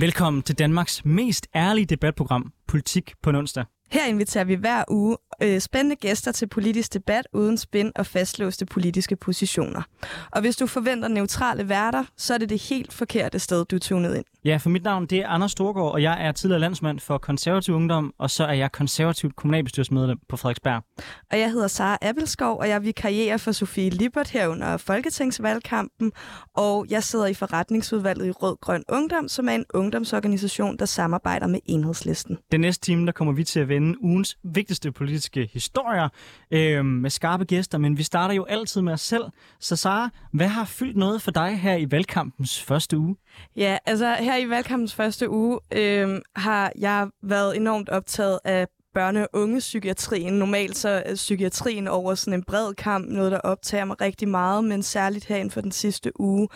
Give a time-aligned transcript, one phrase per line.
[0.00, 3.64] Velkommen til Danmarks mest ærlige debatprogram, Politik på onsdag.
[3.90, 8.66] Her inviterer vi hver uge øh, spændende gæster til politisk debat uden spænd og fastlåste
[8.66, 9.82] politiske positioner.
[10.30, 13.80] Og hvis du forventer neutrale værter, så er det det helt forkerte sted, du er
[13.80, 14.24] tunet ind.
[14.44, 17.74] Ja, for mit navn det er Anders Storgård, og jeg er tidligere landsmand for konservativ
[17.74, 20.82] ungdom, og så er jeg konservativt kommunalbestyrelsesmedlem på Frederiksberg.
[21.30, 26.12] Og jeg hedder Sara Appelskov, og jeg vikarierer for Sofie Lippert her under Folketingsvalgkampen,
[26.54, 31.46] og jeg sidder i forretningsudvalget i Rød Grøn Ungdom, som er en ungdomsorganisation, der samarbejder
[31.46, 32.38] med Enhedslisten.
[32.52, 36.08] Den næste time, der kommer vi til at vende ugens vigtigste politiske historier
[36.50, 39.24] øh, med skarpe gæster, men vi starter jo altid med os selv.
[39.60, 43.16] Så Sara, hvad har fyldt noget for dig her i valgkampens første uge?
[43.56, 48.66] Ja, altså her i valgkampens første uge øh, har jeg været enormt optaget af
[48.98, 50.32] børne- og ungepsykiatrien.
[50.32, 54.64] Normalt så er psykiatrien over sådan en bred kamp noget, der optager mig rigtig meget,
[54.64, 56.48] men særligt her inden for den sidste uge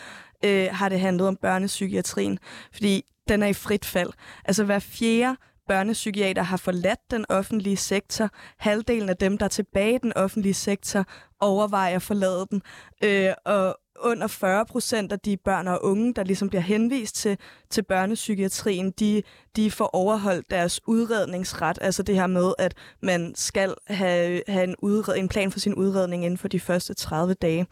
[0.44, 2.38] øh, har det handlet om børnepsykiatrien,
[2.72, 4.10] fordi den er i frit fald.
[4.44, 5.36] Altså hver fjerde
[5.72, 8.28] børnepsykiater har forladt den offentlige sektor.
[8.58, 11.04] Halvdelen af dem, der er tilbage i den offentlige sektor,
[11.40, 12.62] overvejer at forlade den.
[13.04, 17.38] Øh, og under 40 procent af de børn og unge, der ligesom bliver henvist til,
[17.70, 19.22] til børnepsykiatrien, de,
[19.56, 21.78] de får overholdt deres udredningsret.
[21.80, 25.74] Altså det her med, at man skal have, have en, udred, en plan for sin
[25.74, 27.66] udredning inden for de første 30 dage.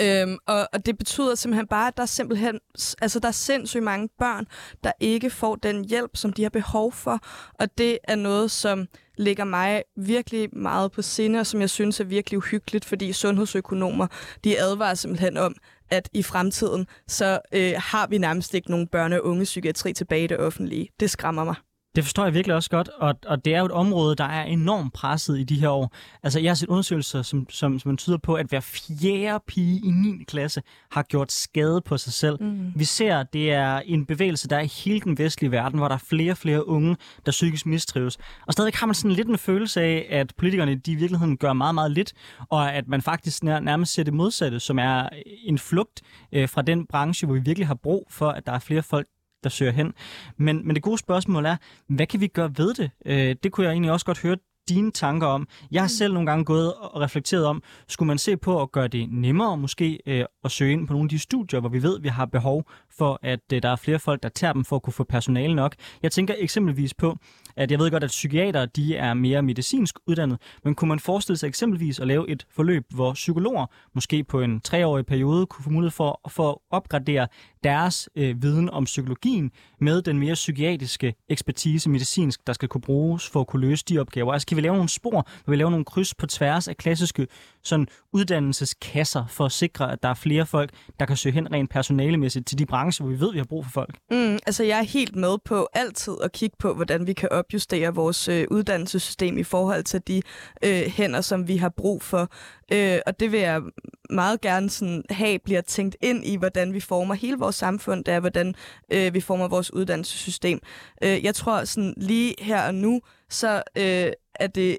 [0.00, 2.60] Øhm, og, og det betyder simpelthen bare, at der er simpelthen,
[3.02, 4.46] altså der er sindssygt mange børn,
[4.84, 7.20] der ikke får den hjælp, som de har behov for.
[7.54, 8.86] Og det er noget, som
[9.18, 14.06] ligger mig virkelig meget på sinde, og som jeg synes er virkelig uhyggeligt, fordi sundhedsøkonomer,
[14.44, 15.54] de advarer simpelthen om,
[15.90, 20.24] at i fremtiden, så øh, har vi nærmest ikke nogen børne- og unge psykiatri tilbage
[20.24, 20.88] i det offentlige.
[21.00, 21.54] Det skræmmer mig.
[21.96, 24.44] Det forstår jeg virkelig også godt, og, og det er jo et område, der er
[24.44, 25.92] enormt presset i de her år.
[26.22, 29.90] Altså, jeg har set undersøgelser, som, som, som tyder på, at hver fjerde pige i
[29.90, 30.24] 9.
[30.24, 32.42] klasse har gjort skade på sig selv.
[32.42, 32.72] Mm.
[32.76, 35.88] Vi ser, at det er en bevægelse, der er i hele den vestlige verden, hvor
[35.88, 36.96] der er flere og flere unge,
[37.26, 38.18] der psykisk mistrives.
[38.46, 41.52] Og stadig har man sådan lidt en følelse af, at politikerne de i virkeligheden gør
[41.52, 42.12] meget, meget lidt,
[42.48, 45.08] og at man faktisk nær, nærmest ser det modsatte, som er
[45.44, 46.02] en flugt
[46.32, 49.06] øh, fra den branche, hvor vi virkelig har brug for, at der er flere folk,
[49.44, 49.94] der søger hen.
[50.36, 51.56] Men, men det gode spørgsmål er,
[51.88, 52.90] hvad kan vi gøre ved det?
[53.06, 54.36] Øh, det kunne jeg egentlig også godt høre
[54.68, 55.48] dine tanker om.
[55.70, 58.88] Jeg har selv nogle gange gået og reflekteret om, skulle man se på at gøre
[58.88, 61.96] det nemmere måske øh, at søge ind på nogle af de studier, hvor vi ved,
[61.96, 64.76] at vi har behov for, at øh, der er flere folk, der tager dem for
[64.76, 65.74] at kunne få personale nok.
[66.02, 67.16] Jeg tænker eksempelvis på,
[67.56, 71.38] at jeg ved godt, at psykiater de er mere medicinsk uddannet, men kunne man forestille
[71.38, 75.70] sig eksempelvis at lave et forløb, hvor psykologer måske på en treårig periode kunne få
[75.70, 77.28] mulighed for, for at opgradere
[77.64, 83.30] deres øh, viden om psykologien med den mere psykiatriske ekspertise medicinsk, der skal kunne bruges
[83.30, 84.32] for at kunne løse de opgaver.
[84.32, 87.26] Altså kan vi lave nogle spor, hvor vi laver nogle kryds på tværs af klassiske
[87.62, 90.70] sådan, uddannelseskasser for at sikre, at der er flere folk,
[91.00, 93.64] der kan søge hen rent personalemæssigt til de brancher, hvor vi ved, vi har brug
[93.64, 93.96] for folk?
[94.10, 97.94] Mm, altså jeg er helt med på altid at kigge på, hvordan vi kan opjustere
[97.94, 100.22] vores øh, uddannelsessystem i forhold til de
[100.62, 102.28] øh, hænder, som vi har brug for.
[102.72, 103.62] Øh, og det vil jeg
[104.10, 108.14] meget gerne sådan have bliver tænkt ind i, hvordan vi former hele vores samfund, det
[108.14, 108.54] er, hvordan
[108.92, 110.60] øh, vi former vores uddannelsessystem.
[111.02, 114.78] Øh, jeg tror sådan lige her og nu, så øh, er det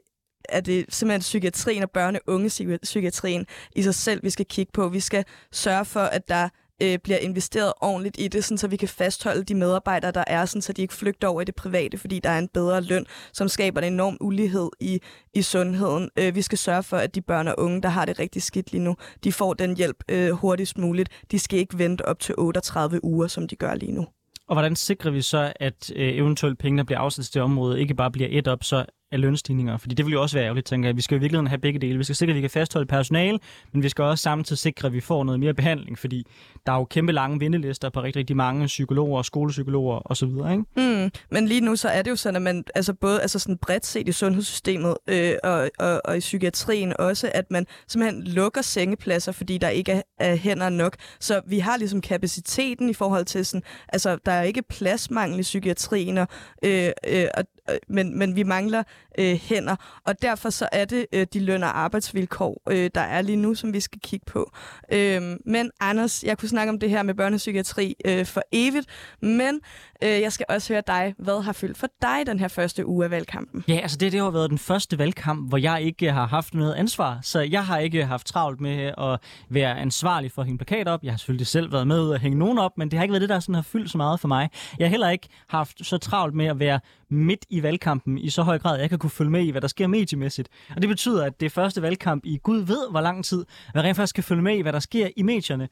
[0.49, 3.45] er det simpelthen psykiatrien og børne- og unge psykiatrien
[3.75, 4.89] i sig selv, vi skal kigge på.
[4.89, 6.49] Vi skal sørge for, at der
[6.81, 10.45] øh, bliver investeret ordentligt i det, sådan, så vi kan fastholde de medarbejdere, der er,
[10.45, 13.05] sådan, så de ikke flygter over i det private, fordi der er en bedre løn,
[13.33, 14.99] som skaber en enorm ulighed i,
[15.33, 16.09] i sundheden.
[16.19, 18.71] Øh, vi skal sørge for, at de børn og unge, der har det rigtig skidt
[18.71, 21.09] lige nu, de får den hjælp øh, hurtigst muligt.
[21.31, 24.07] De skal ikke vente op til 38 uger, som de gør lige nu.
[24.47, 27.79] Og hvordan sikrer vi så, at øh, eventuelt penge, der bliver afsat til det område,
[27.79, 29.77] ikke bare bliver et op, så af lønstigninger?
[29.77, 30.95] Fordi det vil jo også være ærgerligt, tænker jeg.
[30.95, 31.97] Vi skal jo i virkeligheden have begge dele.
[31.97, 33.39] Vi skal sikre, at vi kan fastholde personale,
[33.73, 36.27] men vi skal også samtidig sikre, at vi får noget mere behandling, fordi
[36.65, 40.27] der er jo kæmpe lange ventelister på rigtig, rigtig mange psykologer, skolepsykologer osv.
[40.27, 40.63] Ikke?
[40.77, 43.57] Mm, men lige nu så er det jo sådan, at man altså både altså sådan
[43.57, 48.61] bredt set i sundhedssystemet øh, og, og, og i psykiatrien også, at man simpelthen lukker
[48.61, 50.95] sengepladser, fordi der ikke er, er hænder nok.
[51.19, 55.41] Så vi har ligesom kapaciteten i forhold til sådan, altså der er ikke pladsmangel i
[55.41, 56.27] psykiatrien, og,
[56.63, 58.83] øh, øh, og, Øh, men, men vi mangler
[59.19, 59.75] øh, hænder,
[60.05, 63.55] og derfor så er det øh, de løn- og arbejdsvilkår, øh, der er lige nu,
[63.55, 64.51] som vi skal kigge på.
[64.93, 68.87] Øh, men Anders, jeg kunne snakke om det her med børnepsykiatri øh, for evigt,
[69.21, 69.59] men
[70.03, 73.05] øh, jeg skal også høre dig, hvad har fyldt for dig den her første uge
[73.05, 73.63] af valgkampen?
[73.67, 76.73] Ja, altså det, det har været den første valgkamp, hvor jeg ikke har haft noget
[76.73, 80.91] ansvar, så jeg har ikke haft travlt med at være ansvarlig for at hænge plakater
[80.91, 81.03] op.
[81.03, 83.21] Jeg har selvfølgelig selv været med at hænge nogen op, men det har ikke været
[83.21, 84.49] det, der sådan har fyldt så meget for mig.
[84.79, 86.79] Jeg har heller ikke haft så travlt med at være
[87.09, 89.61] midt i valgkampen i så høj grad, at jeg kan kunne følge med i, hvad
[89.61, 90.49] der sker mediemæssigt.
[90.75, 93.83] Og det betyder, at det første valgkamp i Gud ved, hvor lang tid, at jeg
[93.83, 95.69] rent faktisk kan følge med i, hvad der sker i medierne.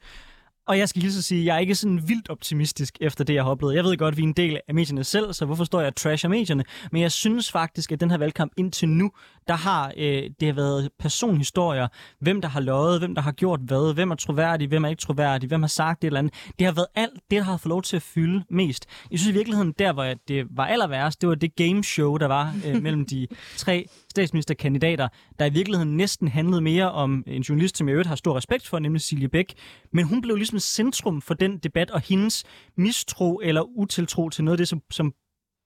[0.66, 3.34] Og jeg skal hilse at sige, at jeg er ikke sådan vildt optimistisk efter det,
[3.34, 3.74] jeg har oplevet.
[3.74, 5.96] Jeg ved godt, at vi er en del af medierne selv, så hvorfor står jeg
[5.96, 6.64] trash af medierne?
[6.92, 9.10] Men jeg synes faktisk, at den her valgkamp indtil nu,
[9.48, 11.88] der har øh, det har været personhistorier.
[12.20, 15.00] Hvem der har løjet, hvem der har gjort hvad, hvem er troværdig, hvem er ikke
[15.00, 16.34] troværdig, hvem har sagt det eller andet.
[16.58, 18.86] Det har været alt det, der har fået lov til at fylde mest.
[19.10, 22.26] Jeg synes i virkeligheden, der hvor det var aller værst, det var det gameshow, der
[22.26, 23.26] var øh, mellem de
[23.56, 25.08] tre statsministerkandidater,
[25.38, 28.66] der i virkeligheden næsten handlede mere om en journalist, som jeg øvrigt har stor respekt
[28.66, 29.54] for, nemlig Silje Bæk.
[29.92, 32.44] Men hun blev ligesom centrum for den debat, og hendes
[32.76, 35.14] mistro eller utiltro til noget af det, som, som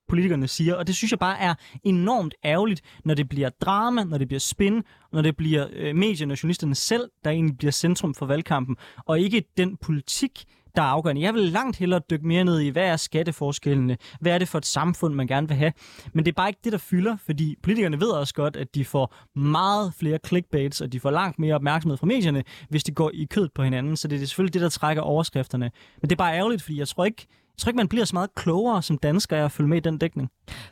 [0.09, 0.75] politikerne siger.
[0.75, 1.55] Og det synes jeg bare er
[1.85, 4.83] enormt ærgerligt, når det bliver drama, når det bliver spin,
[5.13, 8.77] når det bliver øh, medierne og journalisterne selv, der egentlig bliver centrum for valgkampen,
[9.07, 10.45] og ikke den politik,
[10.77, 11.23] der er afgørende.
[11.23, 13.97] Jeg vil langt hellere dykke mere ned i, hvad er skatteforskellene?
[14.21, 15.73] Hvad er det for et samfund, man gerne vil have?
[16.13, 18.85] Men det er bare ikke det, der fylder, fordi politikerne ved også godt, at de
[18.85, 23.11] får meget flere clickbaits, og de får langt mere opmærksomhed fra medierne, hvis de går
[23.15, 23.97] i kødet på hinanden.
[23.97, 25.71] Så det er selvfølgelig det, der trækker overskrifterne.
[26.01, 28.17] Men det er bare ærgerligt, fordi jeg tror ikke, jeg tror ikke, man bliver så
[28.17, 30.31] meget klogere som dansker af at følge med i den dækning.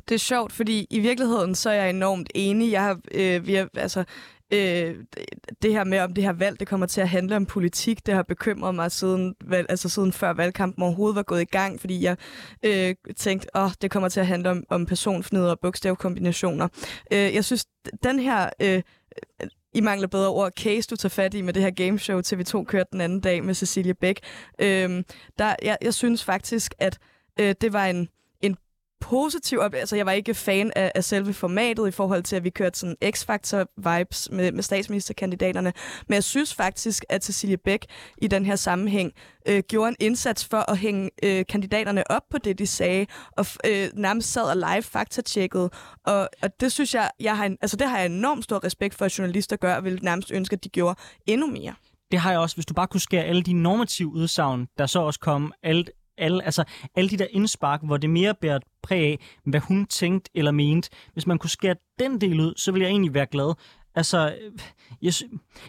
[0.08, 2.72] Det er sjovt, fordi i virkeligheden så er jeg enormt enig.
[2.72, 4.04] Jeg har, øh, vi har, altså,
[4.52, 4.96] øh,
[5.62, 8.14] det her med, om det her valg det kommer til at handle om politik, det
[8.14, 12.02] har bekymret mig siden, valg, altså siden før valgkampen overhovedet var gået i gang, fordi
[12.02, 12.16] jeg
[12.62, 16.68] øh, tænkte, at oh, det kommer til at handle om, om personfnider og bogstavkombinationer.
[17.12, 17.66] Øh, jeg synes,
[18.02, 18.50] den her...
[18.62, 18.82] Øh,
[19.74, 22.88] i mangler bedre ord, case, du tager fat i med det her gameshow, TV2 kørte
[22.92, 24.20] den anden dag med Cecilie Bæk.
[24.58, 25.04] Øh,
[25.38, 26.98] der, jeg, jeg synes faktisk, at
[27.40, 28.08] øh, det var en
[29.00, 29.74] positiv op.
[29.74, 32.78] Altså, jeg var ikke fan af, af selve formatet i forhold til, at vi kørte
[32.78, 35.72] sådan X-Factor-vibes med, med statsministerkandidaterne.
[36.08, 37.86] Men jeg synes faktisk, at Cecilie Bæk
[38.18, 39.12] i den her sammenhæng
[39.48, 43.06] øh, gjorde en indsats for at hænge øh, kandidaterne op på det, de sagde,
[43.36, 45.70] og øh, nærmest sad og live faktatjekkede.
[46.06, 48.94] Og, og det synes jeg, jeg har en, altså, det har jeg enormt stor respekt
[48.94, 51.74] for, at journalister gør, og vil nærmest ønske, at de gjorde endnu mere
[52.10, 55.00] det har jeg også, hvis du bare kunne skære alle de normative udsagn, der så
[55.00, 59.18] også kom, alt alle, altså, alle de der indspark, hvor det mere bærer præg af,
[59.44, 60.90] hvad hun tænkte eller mente.
[61.12, 63.54] Hvis man kunne skære den del ud, så ville jeg egentlig være glad.
[63.94, 64.34] Altså,
[65.02, 65.12] jeg,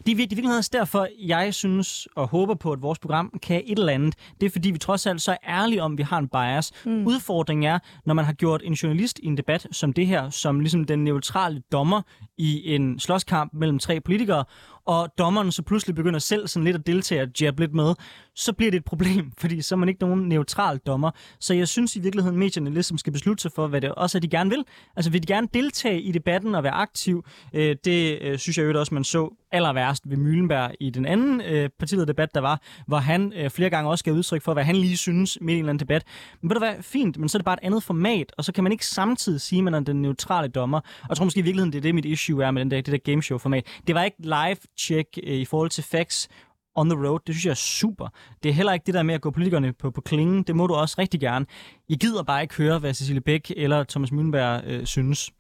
[0.06, 3.62] det, er, det er også derfor, jeg synes og håber på, at vores program kan
[3.66, 4.16] et eller andet.
[4.42, 6.72] Det er fordi, vi trods alt så er ærlige om, vi har en bias.
[6.86, 7.08] Mm.
[7.08, 10.60] Udfordringen er, når man har gjort en journalist i en debat som det her, som
[10.60, 12.02] ligesom den neutrale dommer
[12.38, 14.46] i en slåskamp mellem tre politikere,
[14.90, 17.94] og dommeren så pludselig begynder selv sådan lidt at deltage og jab lidt med,
[18.36, 21.12] så bliver det et problem, fordi så er man ikke nogen neutral dommer.
[21.40, 24.20] Så jeg synes i virkeligheden, medierne ligesom skal beslutte sig for, hvad det også er,
[24.20, 24.64] de gerne vil.
[24.96, 27.26] Altså vil de gerne deltage i debatten og være aktiv?
[27.54, 31.06] Øh, det øh, synes jeg jo også, man så aller værst ved Møllenberg i den
[31.06, 31.70] anden øh,
[32.08, 34.98] debat, der var, hvor han øh, flere gange også gav udtryk for, hvad han lige
[34.98, 36.04] synes midt i en eller anden debat.
[36.42, 38.52] Men ved du hvad, fint, men så er det bare et andet format, og så
[38.52, 40.80] kan man ikke samtidig sige, at man er den neutrale dommer.
[40.80, 42.82] Og jeg tror måske i virkeligheden, det er det, mit issue er med den der,
[42.82, 43.68] det der gameshow-format.
[43.88, 46.30] Det var ikke live-check øh, i forhold til facts,
[46.76, 47.20] on the road.
[47.28, 48.08] Det synes jeg er super.
[48.44, 50.44] Det er heller ikke det der med at gå politikerne på, på klingen.
[50.44, 51.46] Det må du også rigtig gerne.
[51.90, 55.32] Jeg gider bare ikke høre, hvad Cecilie Bæk eller Thomas Mühlenberg øh, synes.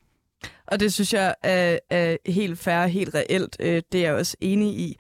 [0.72, 3.58] Og det synes jeg er, er helt fair helt reelt.
[3.60, 4.98] Øh, det er jeg også enig i.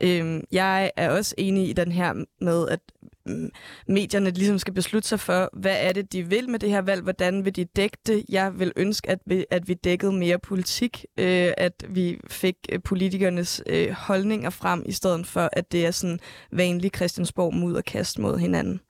[0.00, 2.80] Øh, jeg er også enig i den her med, at
[3.26, 3.50] mm,
[3.88, 7.02] medierne ligesom skal beslutte sig for, hvad er det, de vil med det her valg,
[7.02, 8.24] hvordan vil de dække det.
[8.28, 12.82] Jeg vil ønske, at vi, at vi dækkede mere politik, øh, at vi fik øh,
[12.82, 16.20] politikernes øh, holdninger frem, i stedet for, at det er sådan
[16.52, 18.80] vanlig Christiansborg mudderkast mod hinanden.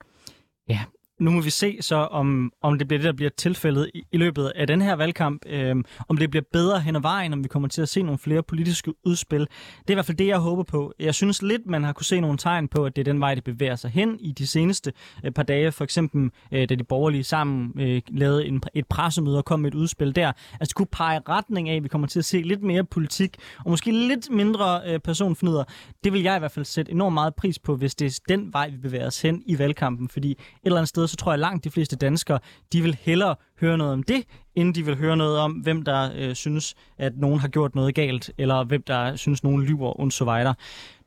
[0.69, 0.79] Ja,
[1.21, 4.17] nu må vi se så, om, om det bliver det, der bliver tilfældet i, i
[4.17, 5.41] løbet af den her valgkamp.
[5.45, 5.75] Øh,
[6.07, 8.43] om det bliver bedre hen ad vejen, om vi kommer til at se nogle flere
[8.43, 9.39] politiske udspil.
[9.39, 9.47] Det
[9.87, 10.93] er i hvert fald det, jeg håber på.
[10.99, 13.35] Jeg synes lidt, man har kunne se nogle tegn på, at det er den vej,
[13.35, 15.71] det bevæger sig hen i de seneste øh, par dage.
[15.71, 19.71] For eksempel, øh, da de borgerlige sammen øh, lavede en, et pressemøde og kom med
[19.71, 20.31] et udspil der.
[20.59, 23.71] Altså kunne pege retning af, at vi kommer til at se lidt mere politik, og
[23.71, 25.63] måske lidt mindre øh, personfnider.
[26.03, 28.53] Det vil jeg i hvert fald sætte enormt meget pris på, hvis det er den
[28.53, 30.09] vej, vi bevæger os hen i valgkampen.
[30.09, 32.39] Fordi et eller andet sted, så tror jeg langt de fleste danskere,
[32.73, 34.23] de vil hellere høre noget om det,
[34.55, 37.95] inden de vil høre noget om, hvem der øh, synes, at nogen har gjort noget
[37.95, 40.55] galt, eller hvem der synes, nogen lyver, und så videre.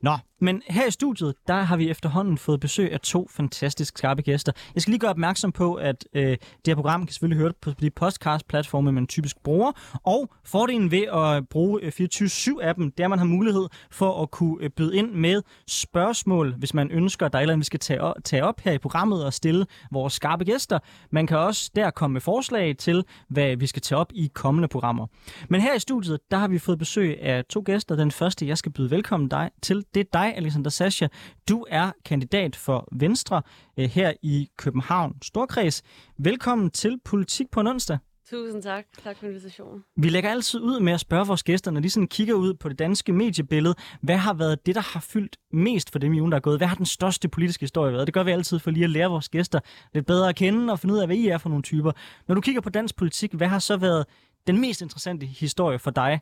[0.02, 4.22] Nå, men her i studiet, der har vi efterhånden fået besøg af to fantastisk skarpe
[4.22, 4.52] gæster.
[4.74, 7.70] Jeg skal lige gøre opmærksom på, at øh, det her program kan selvfølgelig høre på
[7.70, 9.72] de podcast-platforme, man typisk bruger.
[10.04, 14.30] Og fordelen ved at bruge øh, 24-7-appen, det er, at man har mulighed for at
[14.30, 17.80] kunne øh, byde ind med spørgsmål, hvis man ønsker, at der er eller vi skal
[17.80, 20.78] tage, tage op her i programmet og stille vores skarpe gæster.
[21.10, 22.43] Man kan også der komme med forslag
[22.78, 25.06] til, hvad vi skal tage op i kommende programmer.
[25.48, 27.96] Men her i studiet, der har vi fået besøg af to gæster.
[27.96, 31.08] Den første, jeg skal byde velkommen dig til, det er dig, Alexander Sascha.
[31.48, 33.42] Du er kandidat for Venstre
[33.76, 35.82] eh, her i København Storkreds.
[36.18, 37.98] Velkommen til Politik på en onsdag.
[38.30, 38.84] Tusind tak.
[39.02, 39.84] Tak for invitationen.
[39.96, 42.68] Vi lægger altid ud med at spørge vores gæster, når de sådan kigger ud på
[42.68, 46.32] det danske mediebillede, hvad har været det, der har fyldt mest for dem i ugen,
[46.32, 46.58] der er gået?
[46.58, 48.06] Hvad har den største politiske historie været?
[48.06, 49.60] Det gør vi altid for lige at lære vores gæster
[49.94, 51.92] lidt bedre at kende og finde ud af, hvad I er for nogle typer.
[52.28, 54.06] Når du kigger på dansk politik, hvad har så været
[54.46, 56.20] den mest interessante historie for dig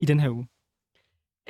[0.00, 0.46] i den her uge?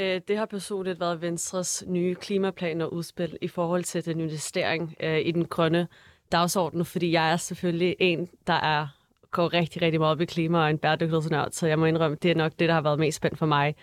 [0.01, 4.95] Øh, det har personligt været Venstres nye klimaplan og udspil i forhold til den investering
[5.01, 5.89] øh, i den grønne
[6.33, 9.04] dagsorden, fordi jeg er selvfølgelig en, der er
[9.35, 12.31] går rigtig, rigtig meget op i klima og en bæredygtighedsnørd, så jeg må indrømme, det
[12.31, 13.75] er nok det, der har været mest spændt for mig.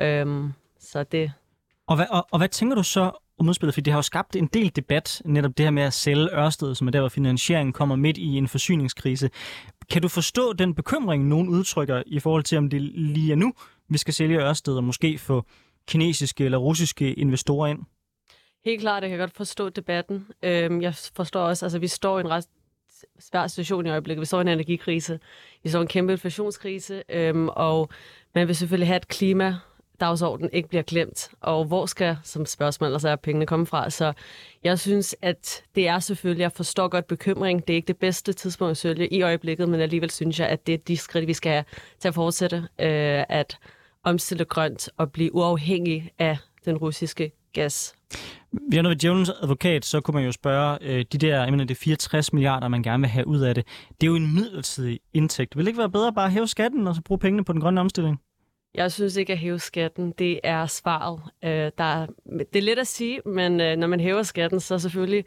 [0.00, 1.32] Øhm, så det...
[1.86, 3.74] Og hvad, og, og hvad tænker du så om udspillet?
[3.74, 6.74] For det har jo skabt en del debat, netop det her med at sælge Ørsted,
[6.74, 9.30] som er der, hvor finansieringen kommer midt i en forsyningskrise.
[9.90, 13.52] Kan du forstå den bekymring, nogen udtrykker i forhold til, om det lige er nu,
[13.88, 15.44] vi skal sælge Ørsted og måske få
[15.88, 17.78] kinesiske eller russiske investorer ind?
[18.64, 20.26] Helt klart, jeg kan godt forstå debatten.
[20.42, 22.46] Øhm, jeg forstår også, altså vi står i en ret
[23.18, 24.20] svær situation i øjeblikket.
[24.20, 25.20] Vi står i en energikrise.
[25.62, 27.02] Vi så en kæmpe inflationskrise.
[27.08, 27.88] Øhm, og
[28.34, 29.56] man vil selvfølgelig have et klima,
[30.00, 31.28] dagsordenen ikke bliver glemt.
[31.40, 33.90] Og hvor skal, som spørgsmål ellers er, pengene komme fra?
[33.90, 34.12] Så
[34.64, 37.66] jeg synes, at det er selvfølgelig, jeg forstår godt bekymring.
[37.66, 40.66] Det er ikke det bedste tidspunkt at sælge i øjeblikket, men alligevel synes jeg, at
[40.66, 41.64] det er de skridt, vi skal have
[41.98, 42.56] til at fortsætte.
[42.56, 43.58] Øh, at
[44.06, 47.94] omstille grønt og blive uafhængig af den russiske gas.
[48.70, 51.50] Vi har noget ved djævelens advokat, så kunne man jo spørge, øh, de der, jeg
[51.50, 53.66] mener, det er 64 milliarder, man gerne vil have ud af det.
[54.00, 55.56] Det er jo en midlertidig indtægt.
[55.56, 57.60] Vil det ikke være bedre bare at hæve skatten og så bruge pengene på den
[57.60, 58.20] grønne omstilling?
[58.74, 61.20] Jeg synes ikke, at hæve skatten, det er svaret.
[61.44, 62.06] Øh, der er,
[62.52, 65.24] det er let at sige, men øh, når man hæver skatten, så selvfølgelig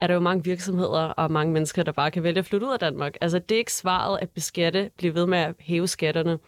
[0.00, 2.72] er der jo mange virksomheder og mange mennesker, der bare kan vælge at flytte ud
[2.72, 3.14] af Danmark.
[3.20, 6.38] Altså, det er ikke svaret at beskatte, blive ved med at hæve skatterne.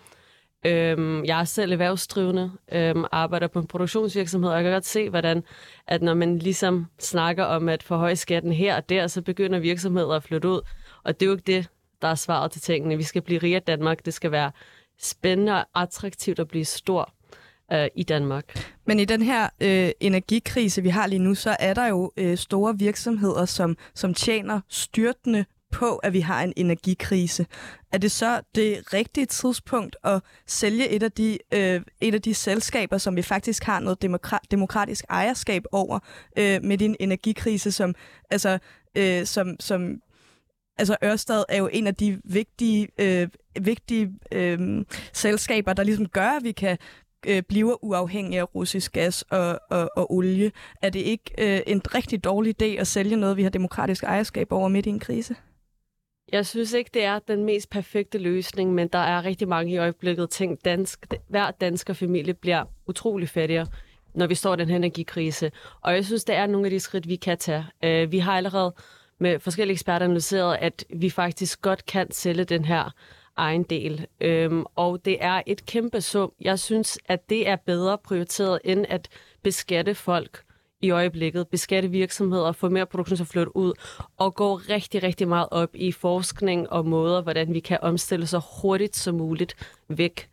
[0.66, 5.11] Øhm, jeg er selv erhvervsdrivende, øhm, arbejder på en produktionsvirksomhed, og jeg kan godt se,
[5.11, 5.42] hvordan
[5.87, 10.11] at når man ligesom snakker om at forhøje skatten her og der, så begynder virksomheder
[10.11, 10.61] at flytte ud.
[11.04, 11.68] Og det er jo ikke det,
[12.02, 12.97] der er svaret til tingene.
[12.97, 14.04] Vi skal blive rige af Danmark.
[14.04, 14.50] Det skal være
[14.99, 17.12] spændende og attraktivt at blive stor
[17.73, 18.75] øh, i Danmark.
[18.87, 22.38] Men i den her øh, energikrise, vi har lige nu, så er der jo øh,
[22.38, 25.44] store virksomheder, som, som tjener styrtende
[25.75, 27.47] på, at vi har en energikrise.
[27.93, 32.35] Er det så det rigtige tidspunkt at sælge et af de, øh, et af de
[32.35, 35.99] selskaber, som vi faktisk har noget demokra- demokratisk ejerskab over
[36.38, 37.95] øh, med din energikrise, som,
[38.31, 38.59] altså,
[38.95, 40.00] øh, som, som
[40.78, 43.28] altså Ørsted er jo en af de vigtige, øh,
[43.61, 46.78] vigtige øh, selskaber, der ligesom gør, at vi kan
[47.26, 50.52] øh, blive uafhængige af russisk gas og, og, og olie.
[50.83, 54.52] Er det ikke øh, en rigtig dårlig idé at sælge noget, vi har demokratisk ejerskab
[54.52, 55.37] over midt i en krise?
[56.34, 59.76] Jeg synes ikke, det er den mest perfekte løsning, men der er rigtig mange i
[59.76, 60.64] øjeblikket ting.
[60.64, 63.66] Dansk, hver dansker familie bliver utrolig fattigere,
[64.14, 65.52] når vi står i den her energikrise.
[65.80, 67.64] Og jeg synes, det er nogle af de skridt, vi kan tage.
[67.84, 68.74] Øh, vi har allerede
[69.18, 72.94] med forskellige eksperter analyseret, at vi faktisk godt kan sælge den her
[73.36, 74.06] egen del.
[74.20, 76.32] Øhm, og det er et kæmpe sum.
[76.40, 79.08] Jeg synes, at det er bedre prioriteret, end at
[79.42, 80.43] beskatte folk
[80.84, 83.72] i øjeblikket, beskatte virksomheder, få mere produktion til at flytte ud,
[84.16, 88.40] og gå rigtig, rigtig meget op i forskning og måder, hvordan vi kan omstille så
[88.62, 89.54] hurtigt som muligt
[89.88, 90.28] væk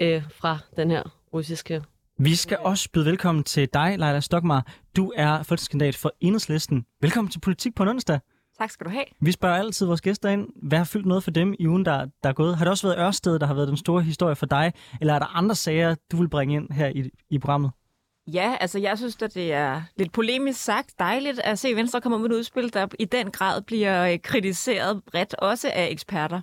[0.00, 1.02] øh, fra den her
[1.34, 1.82] russiske
[2.18, 4.66] vi skal også byde velkommen til dig, Leila Stokmar.
[4.96, 6.86] Du er folketingskandidat for Enhedslisten.
[7.00, 8.20] Velkommen til Politik på en onsdag.
[8.58, 9.04] Tak skal du have.
[9.20, 12.06] Vi spørger altid vores gæster ind, hvad har fyldt noget for dem i ugen, der,
[12.22, 12.56] der er gået?
[12.56, 14.72] Har det også været Ørsted, der har været den store historie for dig?
[15.00, 17.70] Eller er der andre sager, du vil bringe ind her i, i programmet?
[18.26, 22.18] Ja, altså jeg synes, at det er lidt polemisk sagt dejligt at se Venstre komme
[22.18, 26.40] med et udspil, der i den grad bliver øh, kritiseret bredt, også af eksperter.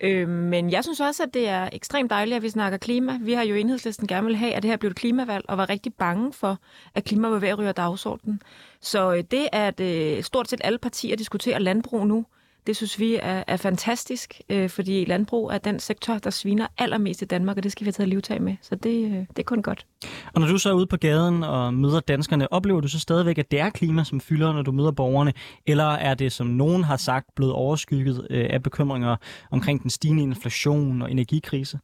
[0.00, 3.18] Øh, men jeg synes også, at det er ekstremt dejligt, at vi snakker klima.
[3.20, 5.58] Vi har jo i enhedslisten gerne vil have, at det her blev et klimavalg, og
[5.58, 6.58] var rigtig bange for,
[6.94, 8.42] at klima var ved at ryge dagsordenen.
[8.80, 12.26] Så øh, det, at øh, stort set alle partier diskuterer landbrug nu,
[12.66, 17.22] det synes vi er, er fantastisk, øh, fordi landbrug er den sektor, der sviner allermest
[17.22, 18.56] i Danmark, og det skal vi have taget livtag med.
[18.62, 19.86] Så det, øh, det er kun godt.
[20.34, 23.38] Og når du så er ude på gaden og møder danskerne, oplever du så stadigvæk,
[23.38, 25.32] at det er klima, som fylder, når du møder borgerne?
[25.66, 29.16] Eller er det, som nogen har sagt, blevet overskygget øh, af bekymringer
[29.50, 31.78] omkring den stigende inflation og energikrise?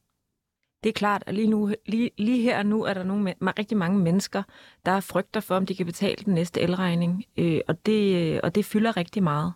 [0.82, 3.76] Det er klart, at lige, nu, lige, lige her og nu er der nogle, rigtig
[3.76, 4.42] mange mennesker,
[4.86, 8.64] der frygter for, om de kan betale den næste elregning, øh, og, det, og det
[8.64, 9.52] fylder rigtig meget.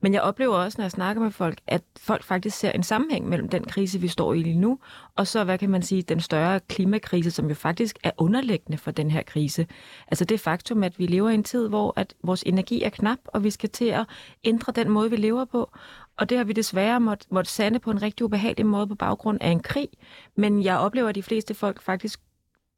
[0.00, 3.28] Men jeg oplever også, når jeg snakker med folk, at folk faktisk ser en sammenhæng
[3.28, 4.78] mellem den krise, vi står i lige nu,
[5.16, 8.90] og så, hvad kan man sige, den større klimakrise, som jo faktisk er underliggende for
[8.90, 9.66] den her krise.
[10.08, 13.18] Altså det faktum, at vi lever i en tid, hvor at vores energi er knap,
[13.26, 14.06] og vi skal til at
[14.44, 15.70] ændre den måde, vi lever på.
[16.16, 19.38] Og det har vi desværre måtte, måtte sande på en rigtig ubehagelig måde på baggrund
[19.40, 19.88] af en krig.
[20.36, 22.20] Men jeg oplever, at de fleste folk faktisk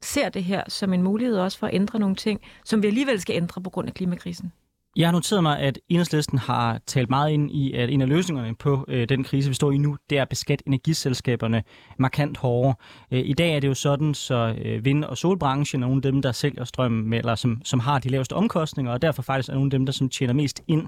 [0.01, 3.21] ser det her som en mulighed også for at ændre nogle ting, som vi alligevel
[3.21, 4.51] skal ændre på grund af klimakrisen.
[4.97, 8.55] Jeg har noteret mig, at Enhedslisten har talt meget ind i, at en af løsningerne
[8.55, 11.63] på øh, den krise, vi står i nu, det er at beskatte energiselskaberne
[11.97, 12.75] markant hårdere.
[13.11, 16.11] Øh, I dag er det jo sådan, så øh, vind- og solbranchen er nogle af
[16.11, 19.53] dem, der sælger strøm, eller som, som har de laveste omkostninger, og derfor faktisk er
[19.53, 20.87] nogle af dem, der som tjener mest ind.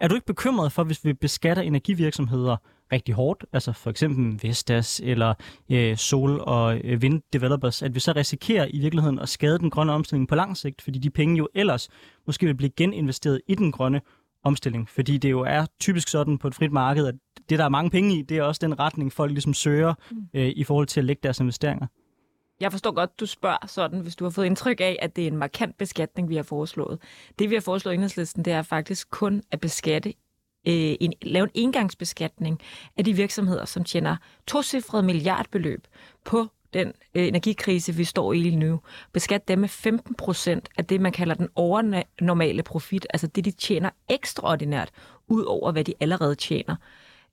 [0.00, 2.56] Er du ikke bekymret for, hvis vi beskatter energivirksomheder
[2.92, 5.34] rigtig hårdt, altså for eksempel Vestas eller
[5.70, 9.92] øh, sol- og øh, vind-developers, at vi så risikerer i virkeligheden at skade den grønne
[9.92, 11.88] omstilling på lang sigt, fordi de penge jo ellers
[12.26, 14.00] måske vil blive geninvesteret i den grønne
[14.44, 17.14] omstilling, fordi det jo er typisk sådan på et frit marked, at
[17.48, 19.94] det, der er mange penge i, det er også den retning, folk ligesom søger
[20.34, 21.86] øh, i forhold til at lægge deres investeringer.
[22.60, 25.28] Jeg forstår godt, du spørger sådan, hvis du har fået indtryk af, at det er
[25.28, 26.98] en markant beskatning, vi har foreslået.
[27.38, 30.14] Det, vi har foreslået i enhedslisten, det er faktisk kun at beskatte
[30.68, 32.60] øh, en, lave en engangsbeskatning
[32.96, 35.86] af de virksomheder, som tjener tocifrede milliardbeløb
[36.24, 38.80] på den øh, energikrise, vi står i lige nu.
[39.12, 43.50] Beskat dem med 15 procent af det, man kalder den overnormale profit, altså det, de
[43.50, 44.90] tjener ekstraordinært,
[45.28, 46.76] ud over hvad de allerede tjener.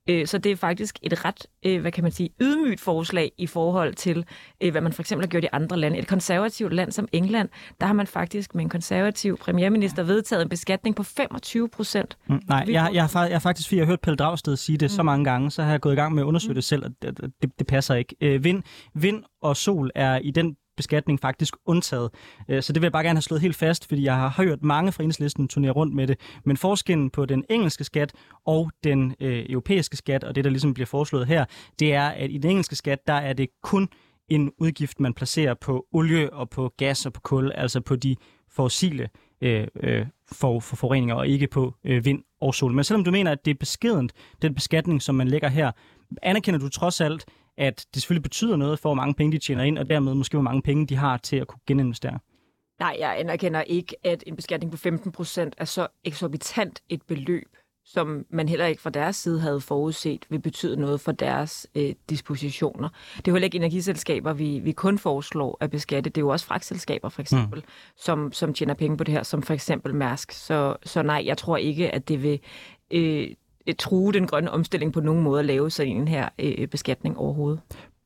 [0.08, 3.46] Øh, så det er faktisk et ret, øh, hvad kan man sige, ydmygt forslag i
[3.46, 4.24] forhold til,
[4.60, 5.98] øh, hvad man for eksempel har gjort i andre lande.
[5.98, 7.48] Et konservativt land som England,
[7.80, 12.16] der har man faktisk med en konservativ premierminister vedtaget en beskatning på 25 procent.
[12.26, 14.78] Mm, nej, jeg, jeg, har, jeg har faktisk, fordi jeg har hørt Pelle Dragsted sige
[14.78, 14.96] det mm.
[14.96, 16.54] så mange gange, så har jeg gået i gang med at undersøge mm.
[16.54, 18.16] det selv, og det, det, det passer ikke.
[18.20, 18.62] Øh, vind,
[18.94, 22.10] vind og sol er i den beskatning faktisk undtaget.
[22.48, 24.62] Øh, så det vil jeg bare gerne have slået helt fast, fordi jeg har hørt
[24.62, 26.20] mange fra enhedslisten turnere rundt med det.
[26.44, 28.12] Men forskellen på den engelske skat
[28.46, 31.44] og den øh, europæiske skat, og det der ligesom bliver foreslået her,
[31.78, 33.88] det er, at i den engelske skat, der er det kun
[34.28, 38.16] en udgift, man placerer på olie og på gas og på kul, altså på de
[38.50, 39.08] fossile
[39.40, 42.72] øh, øh, for, for forureninger, og ikke på øh, vind og sol.
[42.72, 45.72] Men selvom du mener, at det er beskedent, den beskatning, som man lægger her,
[46.22, 47.24] anerkender du trods alt,
[47.58, 50.36] at det selvfølgelig betyder noget for, hvor mange penge de tjener ind, og dermed måske,
[50.36, 52.18] hvor mange penge de har til at kunne geninvestere?
[52.80, 57.56] Nej, jeg anerkender ikke, at en beskatning på 15 procent er så eksorbitant et beløb,
[57.84, 61.94] som man heller ikke fra deres side havde forudset, vil betyde noget for deres øh,
[62.10, 62.88] dispositioner.
[63.16, 66.10] Det er jo heller ikke energiselskaber, vi, vi kun foreslår at beskatte.
[66.10, 67.66] Det er jo også fragtselskaber, for eksempel, mm.
[67.96, 70.32] som, som tjener penge på det her, som for eksempel Mærsk.
[70.32, 72.40] Så, så nej, jeg tror ikke, at det vil
[72.90, 73.28] øh,
[73.66, 77.18] Øh, true den grønne omstilling på nogen måde at lave sådan en her øh, beskatning
[77.18, 77.60] overhovedet.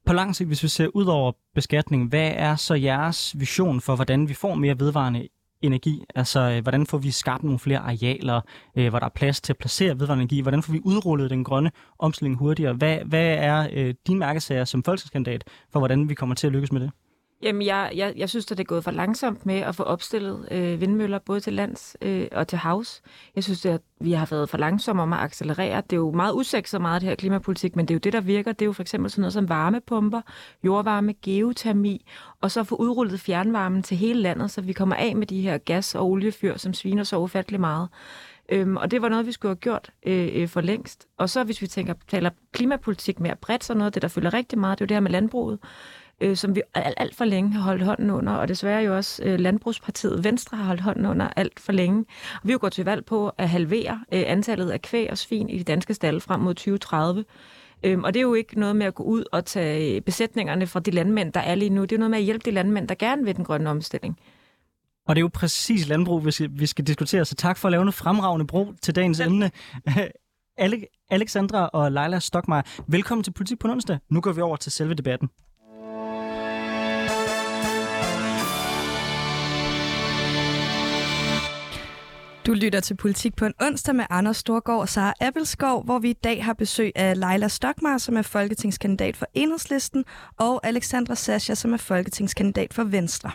[0.07, 3.97] På lang sigt, hvis vi ser ud over beskatning, hvad er så jeres vision for,
[3.97, 5.29] hvordan vi får mere vedvarende
[5.63, 6.05] energi?
[6.15, 8.41] Altså, øh, hvordan får vi skabt nogle flere arealer,
[8.77, 10.41] øh, hvor der er plads til at placere vedvarende energi?
[10.41, 12.73] Hvordan får vi udrullet den grønne omstilling hurtigere?
[12.73, 16.73] Hvad, hvad er øh, din mærkesager som folketingskandidat for, hvordan vi kommer til at lykkes
[16.73, 16.91] med det?
[17.43, 20.49] Jamen, jeg, jeg, jeg synes, at det er gået for langsomt med at få opstillet
[20.51, 23.03] øh, vindmøller, både til lands øh, og til havs.
[23.35, 25.77] Jeg synes, at vi har været for langsomme om at accelerere.
[25.81, 28.21] Det er jo meget usekset meget, det her klimapolitik, men det er jo det, der
[28.21, 28.53] virker.
[28.53, 30.21] Det er jo for eksempel sådan noget som varmepumper,
[30.65, 32.07] jordvarme, geotermi,
[32.41, 35.59] og så få udrullet fjernvarmen til hele landet, så vi kommer af med de her
[35.59, 37.89] gas- og oliefyr, som sviner så ufattelig meget.
[38.49, 41.09] Øhm, og det var noget, vi skulle have gjort øh, øh, for længst.
[41.17, 44.35] Og så hvis vi tænker, taler klimapolitik mere bredt, så noget af det, der fylder
[44.35, 45.59] rigtig meget, det er jo det her med landbruget
[46.21, 49.23] øh, som vi alt, alt for længe har holdt hånden under, og desværre jo også
[49.25, 52.05] øh, Landbrugspartiet Venstre har holdt hånden under alt for længe.
[52.35, 55.19] Og vi er jo gået til valg på at halvere øh, antallet af kvæg og
[55.19, 57.25] svin i de danske stalle frem mod 2030.
[57.83, 60.81] Øhm, og det er jo ikke noget med at gå ud og tage besætningerne fra
[60.81, 61.83] de landmænd, der er lige nu.
[61.83, 64.19] Det er noget med at hjælpe de landmænd, der gerne vil den grønne omstilling.
[65.07, 67.73] Og det er jo præcis landbrug, vi skal, vi skal diskutere, så tak for at
[67.73, 69.51] lave en fremragende bro til dagens emne.
[71.11, 73.99] Alexandra og Leila Stokmeier, velkommen til Politik på onsdag.
[74.11, 75.29] Nu går vi over til selve debatten.
[82.47, 86.11] Du lytter til Politik på en onsdag med Anders Storgård og Sara Appelskov, hvor vi
[86.11, 90.05] i dag har besøg af Leila Stokmar, som er folketingskandidat for Enhedslisten,
[90.39, 93.31] og Alexandra Sascha, som er folketingskandidat for Venstre.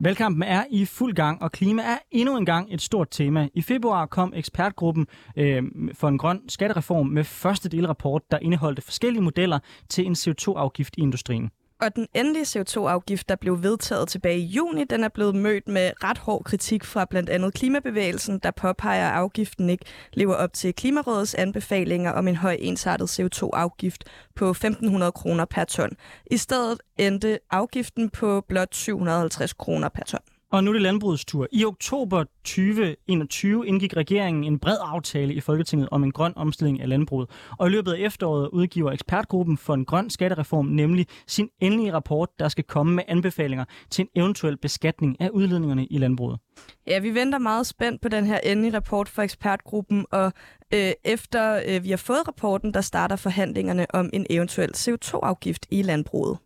[0.00, 3.48] Valgkampen er i fuld gang, og klima er endnu en gang et stort tema.
[3.54, 5.06] I februar kom ekspertgruppen
[5.36, 5.62] øh,
[5.94, 9.58] for en grøn skattereform med første delrapport, der indeholdte forskellige modeller
[9.88, 11.50] til en CO2-afgift i industrien.
[11.80, 15.92] Og den endelige CO2-afgift, der blev vedtaget tilbage i juni, den er blevet mødt med
[16.04, 20.74] ret hård kritik fra blandt andet Klimabevægelsen, der påpeger, at afgiften ikke lever op til
[20.74, 25.90] Klimarådets anbefalinger om en høj ensartet CO2-afgift på 1.500 kroner per ton.
[26.30, 30.20] I stedet endte afgiften på blot 750 kroner per ton.
[30.52, 31.46] Og nu er det landbrugets tur.
[31.52, 36.88] I oktober 2021 indgik regeringen en bred aftale i Folketinget om en grøn omstilling af
[36.88, 37.30] landbruget.
[37.58, 42.28] Og i løbet af efteråret udgiver ekspertgruppen for en grøn skattereform nemlig sin endelige rapport,
[42.38, 46.38] der skal komme med anbefalinger til en eventuel beskatning af udledningerne i landbruget.
[46.86, 50.32] Ja, vi venter meget spændt på den her endelige rapport fra ekspertgruppen, og
[50.74, 55.82] øh, efter øh, vi har fået rapporten, der starter forhandlingerne om en eventuel CO2-afgift i
[55.82, 56.38] landbruget.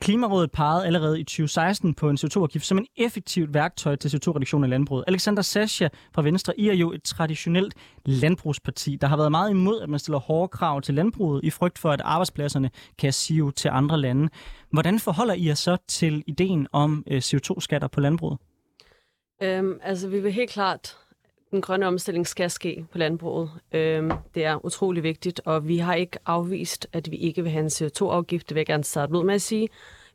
[0.00, 4.66] Klimarådet pegede allerede i 2016 på en CO2-afgift som en effektivt værktøj til CO2-reduktion i
[4.66, 5.04] landbruget.
[5.06, 9.80] Alexander Sascha fra Venstre, I er jo et traditionelt landbrugsparti, der har været meget imod,
[9.80, 13.68] at man stiller hårde krav til landbruget i frygt for, at arbejdspladserne kan sive til
[13.68, 14.28] andre lande.
[14.70, 18.38] Hvordan forholder I jer så til ideen om øh, CO2-skatter på landbruget?
[19.42, 20.96] Øhm, altså, vi vil helt klart
[21.50, 23.50] den grønne omstilling skal ske på landbruget.
[23.72, 27.62] Øhm, det er utrolig vigtigt, og vi har ikke afvist, at vi ikke vil have
[27.62, 28.48] en CO2-afgift.
[28.48, 29.68] Det vil jeg gerne starte ud med at sige.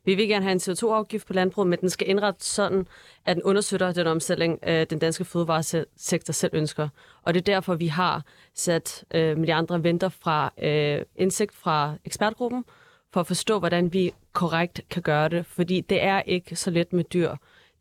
[0.04, 2.86] Vi vil gerne have en CO2-afgift på landbruget, men den skal indrettes sådan,
[3.26, 6.88] at den understøtter den omstilling, øh, den danske fødevaresektor selv ønsker.
[7.22, 8.22] Og det er derfor, vi har
[8.54, 12.64] sat øh, med de andre venter fra øh, indsigt fra ekspertgruppen,
[13.12, 15.46] for at forstå, hvordan vi korrekt kan gøre det.
[15.46, 17.34] Fordi det er ikke så let med dyr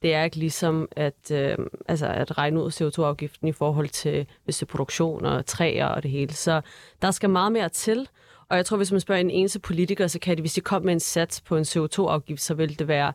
[0.03, 4.57] det er ikke ligesom at, øh, altså at regne ud CO2-afgiften i forhold til hvis
[4.57, 6.33] det er produktion og træer og det hele.
[6.33, 6.61] Så
[7.01, 8.09] der skal meget mere til.
[8.49, 10.81] Og jeg tror, hvis man spørger en eneste politiker, så kan det, hvis de kom
[10.81, 13.13] med en sats på en CO2-afgift, så vil det være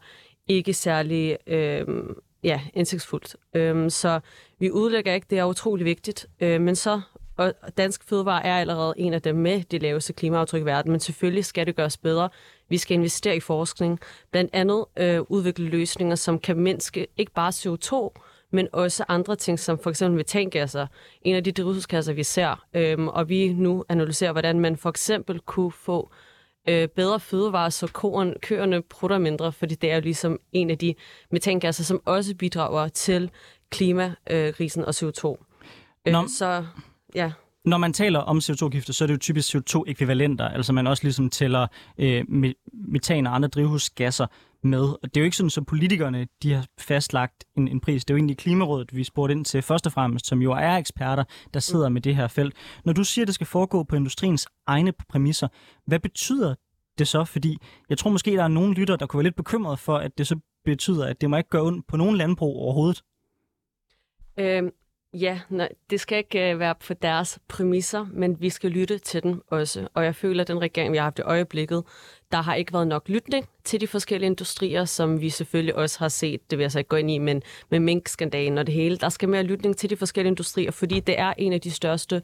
[0.48, 1.86] ikke særlig øh,
[2.42, 3.36] ja, indsigtsfuldt.
[3.54, 4.20] Øh, så
[4.58, 6.26] vi udlægger ikke, det er utrolig vigtigt.
[6.40, 7.00] Øh, men så
[7.38, 11.00] og dansk fødevare er allerede en af dem med det laveste klimaaftryk i verden, men
[11.00, 12.28] selvfølgelig skal det gøres bedre.
[12.68, 14.00] Vi skal investere i forskning,
[14.30, 19.58] blandt andet øh, udvikle løsninger, som kan mindske ikke bare CO2, men også andre ting,
[19.58, 20.86] som for eksempel metangasser.
[21.22, 25.40] En af de drivhusgasser, vi ser, øhm, og vi nu analyserer, hvordan man for eksempel
[25.40, 26.10] kunne få
[26.68, 30.78] øh, bedre fødevarer, så koren, køerne prutter mindre, fordi det er jo ligesom en af
[30.78, 30.94] de
[31.30, 33.30] metangasser, som også bidrager til
[33.70, 35.36] klimakrisen og CO2.
[36.06, 36.28] Øh, Nå.
[36.38, 36.64] Så
[37.14, 37.32] ja.
[37.68, 41.30] Når man taler om CO2-gifter, så er det jo typisk CO2-ekvivalenter, altså man også ligesom
[41.30, 41.66] tæller
[41.98, 42.24] øh,
[42.72, 44.26] metan og andre drivhusgasser
[44.62, 44.80] med.
[44.80, 48.04] Og det er jo ikke sådan, at politikerne de har fastlagt en, en pris.
[48.04, 50.76] Det er jo egentlig Klimarådet, vi spurgte ind til først og fremmest, som jo er
[50.76, 52.54] eksperter, der sidder med det her felt.
[52.84, 55.48] Når du siger, at det skal foregå på industriens egne præmisser,
[55.86, 56.54] hvad betyder
[56.98, 57.24] det så?
[57.24, 60.18] Fordi jeg tror måske, der er nogle lytter, der kunne være lidt bekymret for, at
[60.18, 63.02] det så betyder, at det må ikke gøre ondt på nogen landbrug overhovedet.
[64.38, 64.70] Øhm,
[65.14, 69.22] Ja, nej, det skal ikke øh, være på deres præmisser, men vi skal lytte til
[69.22, 69.88] dem også.
[69.94, 71.84] Og jeg føler, at den regering, vi har haft i øjeblikket,
[72.32, 76.08] der har ikke været nok lytning til de forskellige industrier, som vi selvfølgelig også har
[76.08, 78.96] set, det vil jeg så ikke gå ind i, men med minkskandalen og det hele.
[78.96, 82.22] Der skal mere lytning til de forskellige industrier, fordi det er en af de største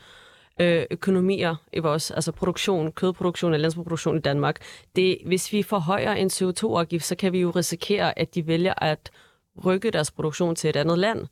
[0.61, 4.63] øh, økonomier i vores altså produktion, kødproduktion og landbrugsproduktion i Danmark.
[4.97, 9.11] Det, hvis vi forhøjer en CO2-afgift, så kan vi jo risikere, at de vælger at
[9.65, 11.27] rykke deres produktion til et andet land.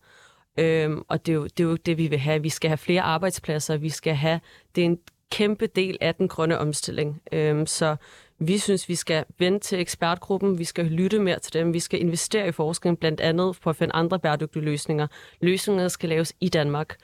[0.59, 2.43] Øhm, og det er, jo, det er jo det, vi vil have.
[2.43, 3.77] Vi skal have flere arbejdspladser.
[3.77, 4.41] Vi skal have...
[4.75, 4.99] Det er en
[5.31, 7.23] kæmpe del af den grønne omstilling.
[7.33, 7.97] Øhm, så
[8.39, 12.01] vi synes, vi skal vende til ekspertgruppen, vi skal lytte mere til dem, vi skal
[12.01, 15.07] investere i forskning, blandt andet på at finde andre bæredygtige løsninger.
[15.41, 16.97] Løsningerne skal laves i Danmark.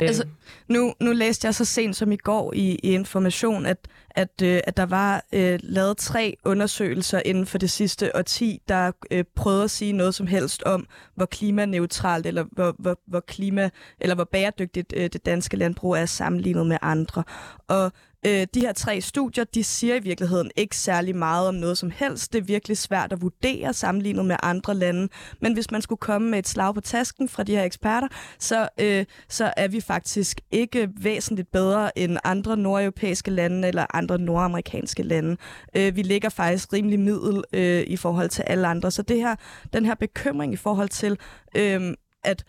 [0.00, 0.06] Øhm.
[0.06, 0.24] Altså,
[0.68, 4.60] nu, nu læste jeg så sent som i går i, i Information, at, at, øh,
[4.64, 9.64] at der var øh, lavet tre undersøgelser inden for det sidste årti, der øh, prøvede
[9.64, 14.24] at sige noget som helst om, hvor klimaneutralt eller hvor, hvor, hvor, klima, eller hvor
[14.24, 17.24] bæredygtigt øh, det danske landbrug er sammenlignet med andre.
[17.68, 17.92] Og
[18.26, 21.90] Øh, de her tre studier, de siger i virkeligheden ikke særlig meget om noget som
[21.90, 22.32] helst.
[22.32, 25.08] Det er virkelig svært at vurdere sammenlignet med andre lande.
[25.40, 28.08] Men hvis man skulle komme med et slag på tasken fra de her eksperter,
[28.38, 34.18] så, øh, så er vi faktisk ikke væsentligt bedre end andre nordeuropæiske lande eller andre
[34.18, 35.36] nordamerikanske lande.
[35.76, 38.90] Øh, vi ligger faktisk rimelig middel øh, i forhold til alle andre.
[38.90, 39.36] Så det her,
[39.72, 41.18] den her bekymring i forhold til,
[41.56, 42.44] øh, at,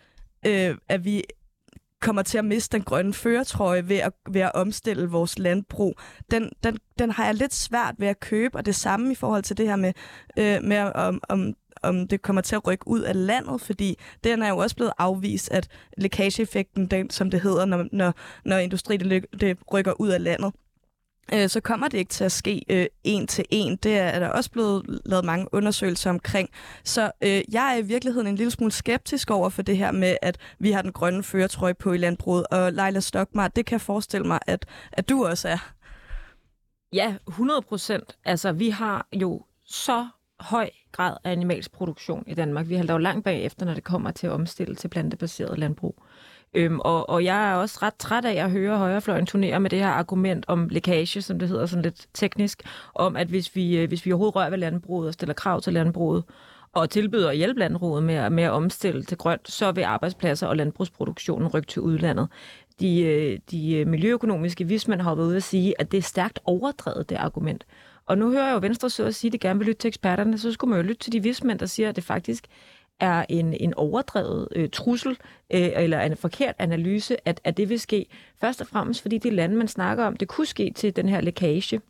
[0.46, 1.22] øh, at vi
[2.04, 5.98] kommer til at miste den grønne føretrøje ved at, ved at omstille vores landbrug,
[6.30, 9.42] den, den, den har jeg lidt svært ved at købe, og det samme i forhold
[9.42, 9.92] til det her med,
[10.38, 14.42] øh, med om, om om det kommer til at rykke ud af landet, fordi den
[14.42, 18.14] er jo også blevet afvist, at lækageeffekten, den, som det hedder, når, når,
[18.44, 20.52] når industrien det rykker ud af landet,
[21.32, 23.76] øh, så kommer det ikke til at ske øh, en til en.
[23.76, 26.48] Det er, er der også blevet lavet mange undersøgelser omkring.
[26.84, 30.16] Så øh, jeg er i virkeligheden en lille smule skeptisk over for det her med,
[30.22, 32.46] at vi har den grønne føretrøje på i landbruget.
[32.50, 35.72] Og Leila Stokmar, det kan jeg forestille mig, at, at du også er.
[36.92, 38.16] Ja, 100 procent.
[38.24, 40.08] Altså, vi har jo så
[40.40, 42.68] høj grad af animalsk produktion i Danmark.
[42.68, 46.02] Vi halter jo langt bagefter, når det kommer til at omstille til plantebaseret landbrug.
[46.54, 49.78] Øhm, og, og jeg er også ret træt af at høre højrefløjen turnere med det
[49.78, 52.62] her argument om lækage, som det hedder sådan lidt teknisk,
[52.94, 55.72] om at hvis vi, øh, hvis vi overhovedet rører ved landbruget og stiller krav til
[55.72, 56.24] landbruget,
[56.72, 60.46] og tilbyder at hjælpe landbruget med, at, med at omstille til grønt, så vil arbejdspladser
[60.46, 62.28] og landbrugsproduktionen rykke til udlandet.
[62.80, 66.40] De, øh, de øh, miljøøkonomiske vismænd har været ude at sige, at det er stærkt
[66.44, 67.66] overdrevet, det argument.
[68.06, 69.88] Og nu hører jeg jo Venstre så at sige, at de gerne vil lytte til
[69.88, 72.46] eksperterne, så skulle man jo lytte til de vismænd, der siger, at det faktisk
[73.00, 75.10] er en, en overdrevet øh, trussel
[75.50, 78.06] øh, eller en forkert analyse, at, at det vil ske.
[78.40, 81.20] Først og fremmest, fordi de lande, man snakker om, det kunne ske til den her
[81.20, 81.80] lækage,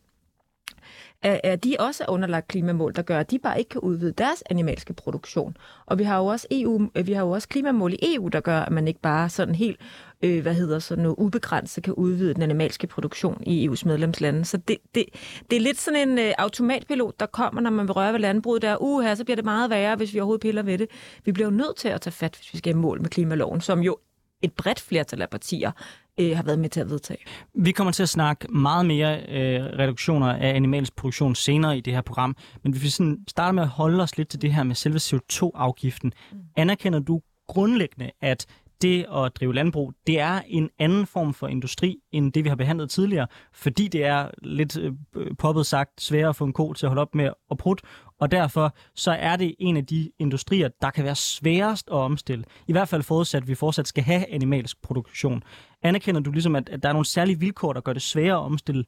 [1.21, 4.43] er, er de også underlagt klimamål, der gør, at de bare ikke kan udvide deres
[4.49, 5.57] animalske produktion.
[5.85, 8.39] Og vi har jo også EU, øh, vi har jo også klimamål i EU, der
[8.39, 9.79] gør, at man ikke bare sådan helt
[10.25, 14.45] øh, hvad hedder sådan noget, ubegrænset kan udvide den animalske produktion i EU's medlemslande.
[14.45, 15.05] Så det, det,
[15.49, 18.61] det er lidt sådan en øh, automatpilot, der kommer, når man vil røre ved landbruget
[18.61, 18.77] der.
[18.79, 20.87] Uh, her, så bliver det meget værre, hvis vi overhovedet piller ved det.
[21.25, 23.61] Vi bliver jo nødt til at tage fat, hvis vi skal i mål med klimaloven,
[23.61, 23.97] som jo
[24.41, 25.71] et bredt flertal af partier
[26.19, 27.19] øh, har været med til at vedtage.
[27.53, 31.93] Vi kommer til at snakke meget mere øh, reduktioner af animalsk produktion senere i det
[31.93, 34.63] her program, men hvis vi sådan starter med at holde os lidt til det her
[34.63, 36.39] med selve CO2-afgiften, mm.
[36.55, 38.45] anerkender du grundlæggende, at
[38.81, 42.55] det at drive landbrug, det er en anden form for industri, end det vi har
[42.55, 44.93] behandlet tidligere, fordi det er lidt øh,
[45.39, 47.83] poppet sagt sværere at få en ko til at holde op med at prutte,
[48.19, 52.45] og derfor så er det en af de industrier, der kan være sværest at omstille.
[52.67, 55.43] I hvert fald forudsat, at vi fortsat skal have animalsk produktion.
[55.81, 58.43] Anerkender du ligesom, at, at der er nogle særlige vilkår, der gør det sværere at
[58.43, 58.85] omstille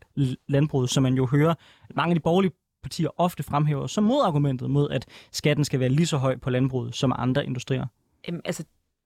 [0.48, 1.56] landbruget, som man jo hører,
[1.90, 2.52] at mange af de borgerlige
[2.84, 6.96] partier ofte fremhæver som modargumentet mod, at skatten skal være lige så høj på landbruget
[6.96, 7.86] som andre industrier?
[8.28, 8.64] Jamen, altså,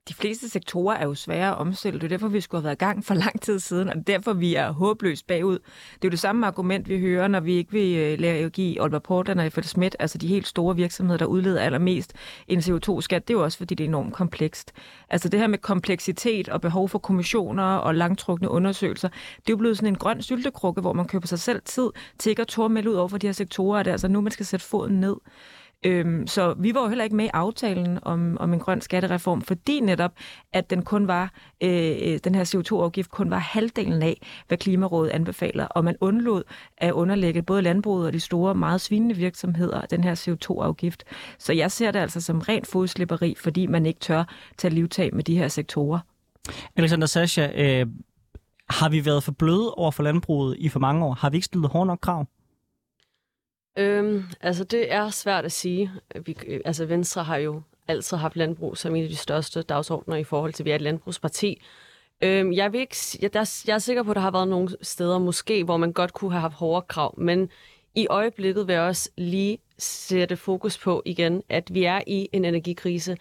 [0.10, 2.00] de fleste sektorer er jo svære at omstille.
[2.00, 4.34] Det er derfor, vi skulle have været i gang for lang tid siden, og derfor,
[4.34, 5.60] vi er håbløst bagud.
[5.60, 8.82] Det er jo det samme argument, vi hører, når vi ikke vil øh, lade give
[8.82, 12.14] Aalborg Portland og Effert Schmidt, altså de helt store virksomheder, der udleder allermest
[12.48, 14.72] en CO2-skat, det er jo også, fordi det er enormt komplekst.
[15.10, 19.58] Altså det her med kompleksitet og behov for kommissioner og langtrukne undersøgelser, det er jo
[19.58, 22.90] blevet sådan en grøn syltekrukke, hvor man køber sig selv tid til ikke at tårmelde
[22.90, 25.16] ud over for de her sektorer, det er altså nu, man skal sætte foden ned.
[25.86, 29.42] Øhm, så vi var jo heller ikke med i aftalen om, om en grøn skattereform,
[29.42, 30.12] fordi netop,
[30.54, 31.32] at den kun var,
[31.64, 36.44] øh, den her CO2-afgift kun var halvdelen af, hvad Klimarådet anbefaler, og man undlod
[36.78, 41.04] at underlægge både landbruget og de store, meget svinende virksomheder den her CO2-afgift.
[41.40, 44.24] Så jeg ser det altså som rent fodslipperi, fordi man ikke tør
[44.58, 46.00] tage livtag med de her sektorer.
[46.76, 47.88] Alexander Sascha, øh,
[48.70, 51.14] har vi været for bløde over for landbruget i for mange år?
[51.14, 52.26] Har vi ikke stillet hårdt nok krav?
[53.78, 55.92] Øhm, altså, det er svært at sige.
[56.16, 59.62] Øh, vi, øh, altså, Venstre har jo altid haft landbrug som en af de største
[59.62, 61.62] dagsordner i forhold til, at vi er et landbrugsparti.
[62.22, 64.70] Øhm, jeg, vil ikke, jeg, der, jeg er sikker på, at der har været nogle
[64.82, 67.50] steder måske, hvor man godt kunne have haft hårdere krav, men
[67.96, 72.46] i øjeblikket vil jeg også lige sætte fokus på igen, at vi er i en
[72.46, 73.18] energikrise,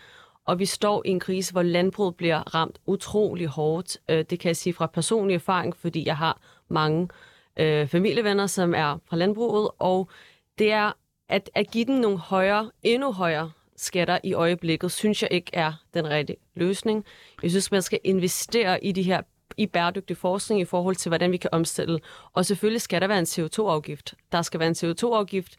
[0.47, 3.99] og vi står i en krise, hvor landbruget bliver ramt utrolig hårdt.
[4.09, 7.09] Øh, det kan jeg sige fra personlig erfaring, fordi jeg har mange
[7.57, 10.09] øh, familievenner, som er fra landbruget, og
[10.61, 10.93] det er
[11.29, 15.73] at, at give den nogle højere, endnu højere skatter i øjeblikket, synes jeg ikke er
[15.95, 17.05] den rigtige løsning.
[17.43, 19.23] Jeg synes, man skal investere i de her
[19.57, 22.01] i bæredygtig forskning i forhold til, hvordan vi kan omstille.
[22.33, 24.15] Og selvfølgelig skal der være en CO2-afgift.
[24.33, 25.57] Der skal være en CO2-afgift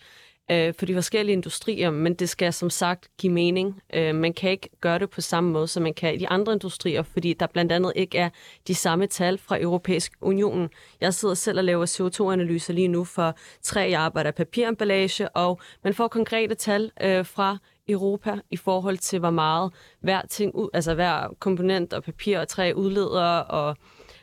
[0.51, 3.81] øh, for de forskellige industrier, men det skal som sagt give mening.
[3.93, 6.53] Øh, man kan ikke gøre det på samme måde, som man kan i de andre
[6.53, 8.29] industrier, fordi der blandt andet ikke er
[8.67, 10.69] de samme tal fra Europæisk Unionen.
[11.01, 15.93] Jeg sidder selv og laver CO2-analyser lige nu for tre, jeg arbejder papiremballage, og man
[15.93, 21.35] får konkrete tal øh, fra Europa i forhold til, hvor meget hver, ting, altså hver
[21.39, 23.77] komponent og papir og træ udleder, og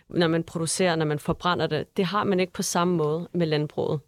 [0.09, 1.97] når man producerer, når man forbrænder det.
[1.97, 4.01] Det har man ikke på samme måde med landbruget.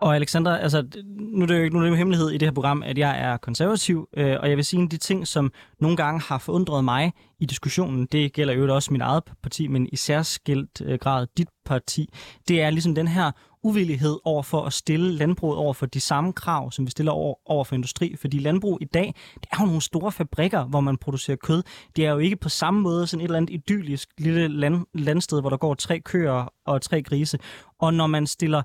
[0.00, 0.86] Og Alexander, altså,
[1.18, 4.08] nu er det jo ikke nu hemmelighed i det her program, at jeg er konservativ,
[4.16, 7.12] øh, og jeg vil sige, en af de ting, som nogle gange har forundret mig
[7.40, 11.48] i diskussionen, det gælder jo også min eget parti, men i særskilt øh, grad dit
[11.64, 12.08] parti,
[12.48, 13.30] det er ligesom den her
[13.62, 17.34] uvillighed over for at stille landbruget over for de samme krav, som vi stiller over,
[17.46, 18.16] over for industri.
[18.16, 21.62] Fordi landbrug i dag, det er jo nogle store fabrikker, hvor man producerer kød.
[21.96, 25.40] Det er jo ikke på samme måde sådan et eller andet idyllisk lille land, landsted,
[25.40, 27.38] hvor der går tre køer og tre grise.
[27.80, 28.62] Og når man stiller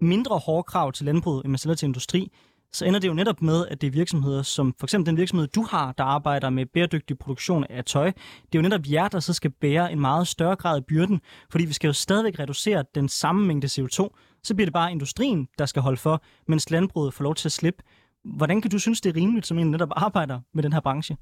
[0.00, 2.32] mindre hårde krav til landbruget, end man stiller til industri,
[2.72, 5.46] så ender det jo netop med, at det er virksomheder, som for eksempel den virksomhed,
[5.46, 8.10] du har, der arbejder med bæredygtig produktion af tøj.
[8.52, 11.20] Det er jo netop jer, der så skal bære en meget større grad af byrden,
[11.50, 14.08] fordi vi skal jo stadigvæk reducere den samme mængde CO2.
[14.42, 17.52] Så bliver det bare industrien, der skal holde for, mens landbruget får lov til at
[17.52, 17.82] slippe.
[18.24, 21.16] Hvordan kan du synes, det er rimeligt, som en netop arbejder med den her branche?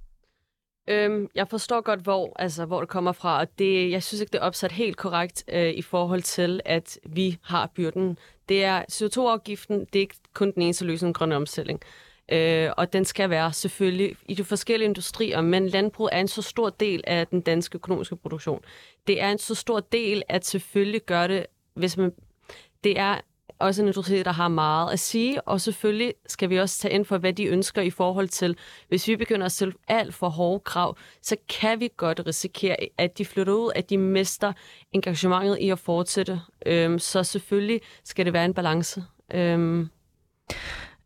[0.88, 4.32] Øhm, jeg forstår godt, hvor, altså, hvor det kommer fra, og det, jeg synes ikke,
[4.32, 8.18] det er opsat helt korrekt øh, i forhold til, at vi har byrden.
[8.48, 11.80] Det er CO2-afgiften, det er ikke kun den eneste løsning grønne omstilling.
[12.32, 16.42] Øh, og den skal være selvfølgelig i de forskellige industrier, men landbrug er en så
[16.42, 18.60] stor del af den danske økonomiske produktion.
[19.06, 22.12] Det er en så stor del, at selvfølgelig gør det, hvis man...
[22.84, 23.20] Det er
[23.62, 27.04] også en industri, der har meget at sige, og selvfølgelig skal vi også tage ind
[27.04, 28.56] for, hvad de ønsker i forhold til,
[28.88, 33.18] hvis vi begynder at stille alt for hårde krav, så kan vi godt risikere, at
[33.18, 34.52] de flytter ud, at de mister
[34.92, 36.40] engagementet i at fortsætte.
[36.66, 39.04] Øhm, så selvfølgelig skal det være en balance.
[39.34, 39.88] Øhm.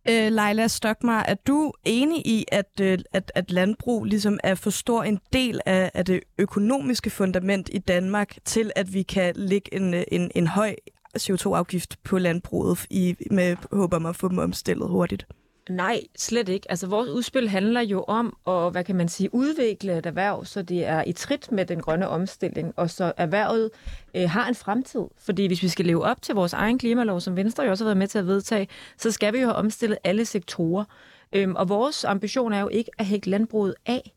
[0.08, 4.70] Øh, Leila Stokmar, er du enig i, at, øh, at, at landbrug ligesom er for
[4.70, 9.74] stor en del af, af det økonomiske fundament i Danmark til, at vi kan lægge
[9.74, 10.74] en, øh, en, en høj
[11.16, 15.26] CO2-afgift på landbruget i, med håb om at få dem omstillet hurtigt?
[15.70, 16.70] Nej, slet ikke.
[16.70, 20.62] Altså, vores udspil handler jo om at, hvad kan man sige, udvikle et erhverv, så
[20.62, 23.70] det er i trit med den grønne omstilling, og så erhvervet
[24.14, 25.04] øh, har en fremtid.
[25.18, 27.88] Fordi hvis vi skal leve op til vores egen klimalov, som Venstre jo også har
[27.88, 30.84] været med til at vedtage, så skal vi jo have omstillet alle sektorer.
[31.32, 34.12] Øhm, og vores ambition er jo ikke at hække landbruget af.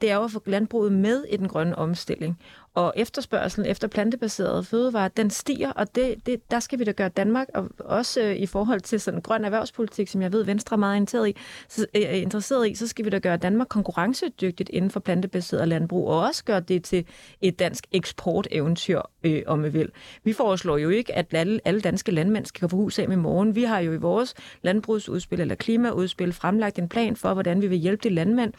[0.00, 2.38] Det er jo at få landbruget med i den grønne omstilling.
[2.74, 7.08] Og efterspørgselen efter plantebaserede fødevarer, den stiger, og det, det, der skal vi da gøre
[7.08, 10.78] Danmark, og også øh, i forhold til sådan grøn erhvervspolitik, som jeg ved, Venstre er
[10.78, 11.36] meget interesseret i,
[11.68, 15.68] så, øh, øh, interesseret i, så skal vi da gøre Danmark konkurrencedygtigt inden for plantebaseret
[15.68, 17.06] landbrug, og også gøre det til
[17.40, 19.88] et dansk eksporteventyr, øh, om vi vil.
[20.24, 23.54] Vi foreslår jo ikke, at alle, alle danske landmænd skal få hus af med morgen.
[23.54, 27.78] Vi har jo i vores landbrugsudspil eller klimaudspil fremlagt en plan for, hvordan vi vil
[27.78, 28.52] hjælpe de landmænd,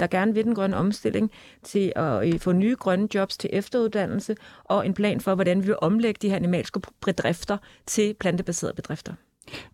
[0.00, 1.30] der gerne vil den grønne omstilling,
[1.62, 5.66] til at øh, få nye grønne jobs til efteruddannelse, og en plan for, hvordan vi
[5.66, 9.12] vil omlægge de her animalske bedrifter til plantebaserede bedrifter.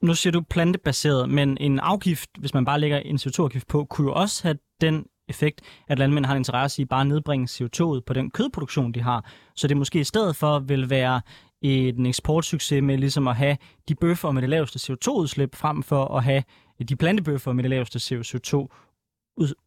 [0.00, 4.08] Nu siger du plantebaseret, men en afgift, hvis man bare lægger en CO2-afgift på, kunne
[4.08, 8.00] jo også have den effekt, at landmænd har en interesse i bare at nedbringe CO2'et
[8.06, 9.30] på den kødproduktion, de har.
[9.56, 11.20] Så det måske i stedet for vil være
[11.62, 13.56] en eksportsucces med ligesom at have
[13.88, 16.42] de bøffer med det laveste CO2-udslip, frem for at have
[16.88, 18.66] de plantebøffer med det laveste CO2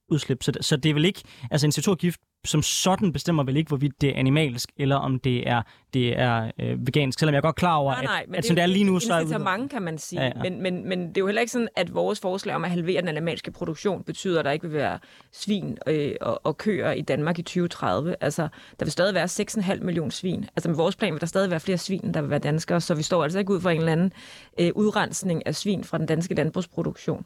[0.09, 0.43] udslip.
[0.43, 4.01] Så, så det er vel ikke, altså en CO2-gift som sådan bestemmer vel ikke, hvorvidt
[4.01, 5.61] det er animalsk, eller om det er,
[5.93, 8.55] det er øh, vegansk, selvom jeg er godt klar over, nej, nej, at, at som
[8.55, 10.21] det er lige nu, så er det mange, kan man sige.
[10.21, 10.43] Ja, ja.
[10.43, 13.01] Men, men, men det er jo heller ikke sådan, at vores forslag om at halvere
[13.01, 14.99] den animalske produktion betyder, at der ikke vil være
[15.31, 18.15] svin øh, og, og køer i Danmark i 2030.
[18.21, 18.47] Altså,
[18.79, 20.45] der vil stadig være 6,5 millioner svin.
[20.55, 22.95] Altså med vores plan vil der stadig være flere svin, der vil være danskere, så
[22.95, 24.13] vi står altså ikke ud for en eller anden
[24.59, 27.25] øh, udrensning af svin fra den danske landbrugsproduktion.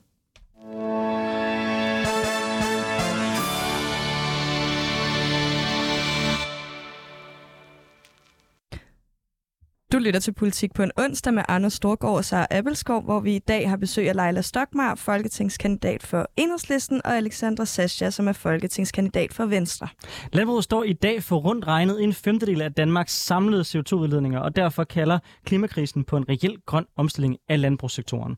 [9.94, 13.36] Du lytter til Politik på en onsdag med Anders Storgård og Sara Appelskov, hvor vi
[13.36, 18.34] i dag har besøg af Leila Stokmar, folketingskandidat for Enhedslisten, og Alexandra Sascha, som er
[18.34, 19.88] folketingskandidat for Venstre.
[20.32, 24.84] Landbruget står i dag for rundt regnet en femtedel af Danmarks samlede CO2-udledninger, og derfor
[24.84, 28.36] kalder klimakrisen på en reel grøn omstilling af landbrugssektoren.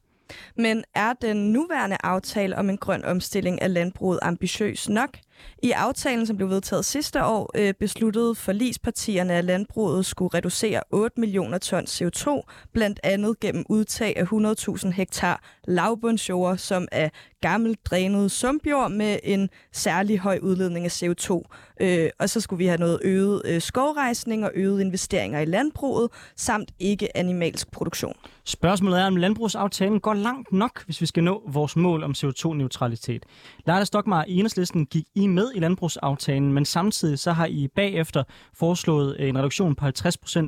[0.58, 5.18] Men er den nuværende aftale om en grøn omstilling af landbruget ambitiøs nok?
[5.64, 11.20] I aftalen, som blev vedtaget sidste år, øh, besluttede forlispartierne, at landbruget skulle reducere 8
[11.20, 12.42] millioner tons CO2,
[12.74, 17.10] blandt andet gennem udtag af 100.000 hektar lavbundsjord, som er
[17.42, 21.42] gammelt drænet sumpjord med en særlig høj udledning af CO2.
[21.82, 26.10] Øh, og så skulle vi have noget øget øh, skovrejsning og øget investeringer i landbruget,
[26.36, 28.16] samt ikke animalsk produktion.
[28.44, 33.24] Spørgsmålet er, om landbrugsaftalen går langt nok, hvis vi skal nå vores mål om CO2-neutralitet.
[33.68, 38.24] Lærte Stokmar i Enhedslisten gik i med i landbrugsaftalen, men samtidig så har I bagefter
[38.54, 39.92] foreslået en reduktion på 50%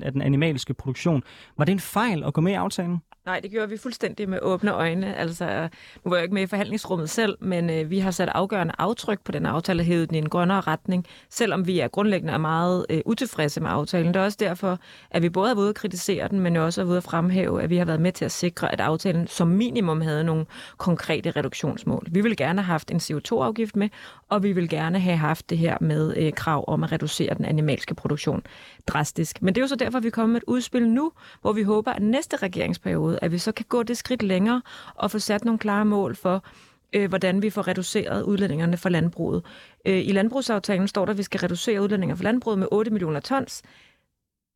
[0.04, 1.24] af den animalske produktion.
[1.58, 3.02] Var det en fejl at gå med i aftalen?
[3.28, 5.16] Nej, det gjorde vi fuldstændig med åbne øjne.
[5.16, 5.70] Altså,
[6.04, 9.20] nu var jeg ikke med i forhandlingsrummet selv, men øh, vi har sat afgørende aftryk
[9.24, 12.38] på den aftale og hævet den i en grønnere retning, selvom vi er grundlæggende er
[12.38, 14.08] meget øh, utilfredse med aftalen.
[14.08, 14.80] Det er også derfor,
[15.12, 17.70] at vi både har været at kritisere den, men også har været at fremhæve, at
[17.70, 20.46] vi har været med til at sikre, at aftalen som minimum havde nogle
[20.78, 22.08] konkrete reduktionsmål.
[22.12, 23.90] Vi ville gerne have haft en CO2-afgift med,
[24.30, 27.46] og vi ville gerne have haft det her med øh, krav om at reducere den
[27.46, 28.44] animalske produktion
[28.88, 29.42] drastisk.
[29.42, 31.12] Men det er jo så derfor, vi kommer med et udspil nu,
[31.42, 34.62] hvor vi håber, at næste regeringsperiode, at vi så kan gå det skridt længere
[34.96, 36.44] og få sat nogle klare mål for,
[36.94, 39.44] øh, hvordan vi får reduceret udlændingerne fra landbruget.
[39.86, 43.20] Øh, I landbrugsaftalen står der, at vi skal reducere udlændinger fra landbruget med 8 millioner
[43.20, 43.62] tons.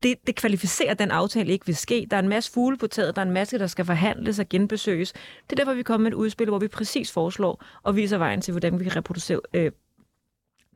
[0.02, 2.06] Det, det kvalificerer den aftale ikke vil ske.
[2.10, 4.48] Der er en masse fugle på taget, der er en masse, der skal forhandles og
[4.48, 5.12] genbesøges.
[5.12, 8.40] Det er derfor, vi kommer med et udspil, hvor vi præcis foreslår og viser vejen
[8.40, 9.72] til, hvordan vi kan reproducere, øh,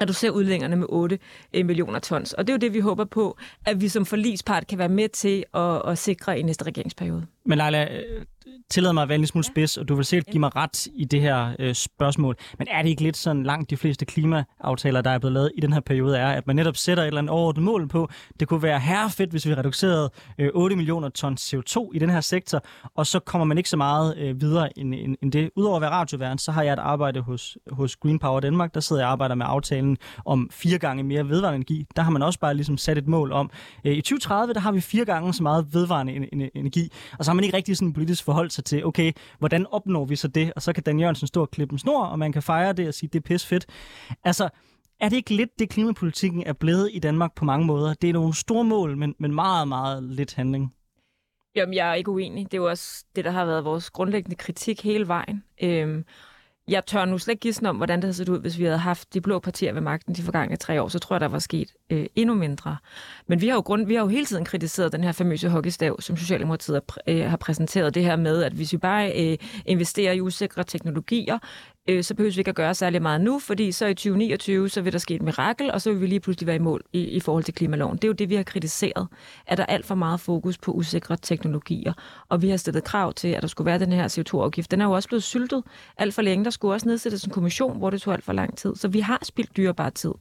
[0.03, 1.19] reducere udlændingerne med 8
[1.55, 2.33] øh, millioner tons.
[2.33, 5.09] Og det er jo det, vi håber på, at vi som forligspart kan være med
[5.09, 7.27] til at, at sikre i næste regeringsperiode.
[7.45, 7.89] Men Leila,
[8.71, 10.87] tillade mig at være en lille smule spids, og du vil sikkert give mig ret
[10.95, 12.37] i det her øh, spørgsmål.
[12.59, 15.61] Men er det ikke lidt sådan langt de fleste klimaaftaler, der er blevet lavet i
[15.61, 18.09] den her periode, er, at man netop sætter et eller andet overordnet mål på,
[18.41, 22.21] det kunne være herrefedt, hvis vi reducerede øh, 8 millioner tons CO2 i den her
[22.21, 22.65] sektor,
[22.95, 25.51] og så kommer man ikke så meget øh, videre end, end, end det.
[25.57, 28.81] Udover at være radioværen, så har jeg et arbejde hos, hos Green Power Danmark, der
[28.81, 31.87] sidder jeg og arbejder med aftalen om fire gange mere vedvarende energi.
[31.97, 33.51] Der har man også bare ligesom sat et mål om.
[33.85, 37.35] Øh, I 2030, der har vi fire gange så meget vedvarende energi, og så har
[37.35, 40.53] man ikke rigtig sådan politisk forhold sig til, okay, hvordan opnår vi så det?
[40.57, 42.89] Og så kan Dan Jørgensen stå og klippe en snor, og man kan fejre det
[42.89, 43.67] og sige, det er pis fedt.
[44.25, 44.49] Altså,
[45.01, 47.95] er det ikke lidt det, klimapolitikken er blevet i Danmark på mange måder?
[47.95, 50.75] Det er nogle store mål, men, men meget, meget lidt handling.
[51.57, 52.45] Jamen, jeg er ikke uenig.
[52.45, 55.45] Det er jo også det, der har været vores grundlæggende kritik hele vejen.
[55.63, 56.05] Øhm,
[56.69, 58.79] jeg tør nu slet ikke gidsne om, hvordan det havde set ud, hvis vi havde
[58.79, 60.89] haft de blå partier ved magten de forgangne tre år.
[60.89, 62.77] Så tror jeg, der var sket øh, endnu mindre.
[63.27, 66.01] Men vi har, jo grund, vi har jo hele tiden kritiseret den her famøse hockeystav,
[66.01, 67.95] som Socialdemokratiet har, øh, har præsenteret.
[67.95, 71.39] Det her med, at hvis vi bare øh, investerer i usikre teknologier,
[71.89, 74.81] øh, så behøver vi ikke at gøre særlig meget nu, fordi så i 2029, så
[74.81, 77.01] vil der ske et mirakel, og så vil vi lige pludselig være i mål i,
[77.05, 77.97] i forhold til klimaloven.
[77.97, 79.09] Det er jo det, vi har kritiseret,
[79.47, 81.93] at der er alt for meget fokus på usikre teknologier.
[82.29, 84.71] Og vi har stillet krav til, at der skulle være den her CO2-afgift.
[84.71, 85.63] Den er jo også blevet syltet
[85.99, 86.45] alt for længe.
[86.45, 88.75] Der skulle også nedsættes en kommission, hvor det tog alt for lang tid.
[88.75, 90.13] Så vi har spildt dyrebar tid.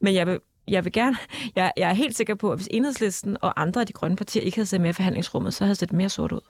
[0.00, 0.38] Men jeg vil
[0.70, 1.16] jeg vil gerne,
[1.56, 4.42] jeg, jeg er helt sikker på, at hvis enhedslisten og andre af de grønne partier
[4.42, 6.40] ikke havde siddet med i forhandlingsrummet, så havde det set mere sort ud.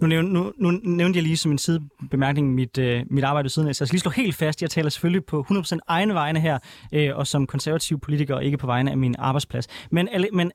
[0.00, 3.50] Nu, nævn, nu, nu nævnte jeg lige som en sidebemærkning mit, øh, mit arbejde ved
[3.50, 6.14] siden af, så jeg skal lige slå helt fast, jeg taler selvfølgelig på 100% egne
[6.14, 6.58] vegne her,
[6.92, 9.66] øh, og som konservativ politiker, og ikke på vegne af min arbejdsplads.
[9.90, 10.52] Men, men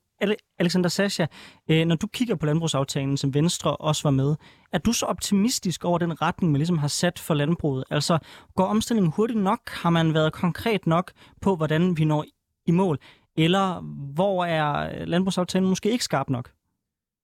[0.60, 1.26] Alexander Sascha,
[1.72, 4.36] øh, når du kigger på landbrugsaftalen, som Venstre også var med,
[4.74, 7.84] er du så optimistisk over den retning, man ligesom har sat for landbruget?
[7.90, 8.18] Altså,
[8.56, 9.70] går omstillingen hurtigt nok?
[9.70, 12.26] Har man været konkret nok på, hvordan vi når
[12.66, 13.00] i mål?
[13.38, 13.82] Eller
[14.14, 16.52] hvor er landbrugsaftalen måske ikke skarp nok?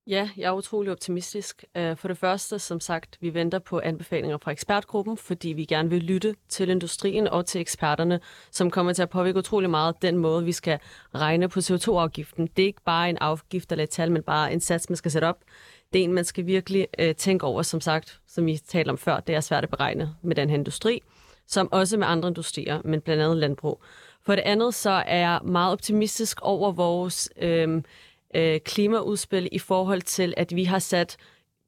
[0.08, 1.66] Ja, jeg er utrolig optimistisk.
[1.78, 5.90] Øh, for det første, som sagt, vi venter på anbefalinger fra ekspertgruppen, fordi vi gerne
[5.90, 8.20] vil lytte til industrien og til eksperterne,
[8.52, 10.80] som kommer til at påvirke utrolig meget den måde, vi skal
[11.16, 12.48] regne på CO2-afgiften.
[12.48, 15.12] Det er ikke bare en afgift eller et tal, men bare en sats, man skal
[15.12, 15.38] sætte op.
[15.94, 18.98] Det er en, man skal virkelig øh, tænke over, som sagt, som vi talte om
[18.98, 21.02] før, det er svært at beregne med den her industri,
[21.48, 23.84] som også med andre industrier, men blandt andet landbrug.
[24.26, 27.82] For det andet så er jeg meget optimistisk over vores øh,
[28.36, 31.18] øh, klimaudspil i forhold til, at vi har sat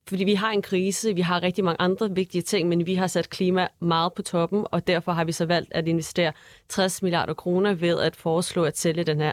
[0.07, 3.07] fordi vi har en krise, vi har rigtig mange andre vigtige ting, men vi har
[3.07, 6.33] sat klima meget på toppen, og derfor har vi så valgt at investere
[6.69, 9.31] 60 milliarder kroner ved at foreslå at sælge den her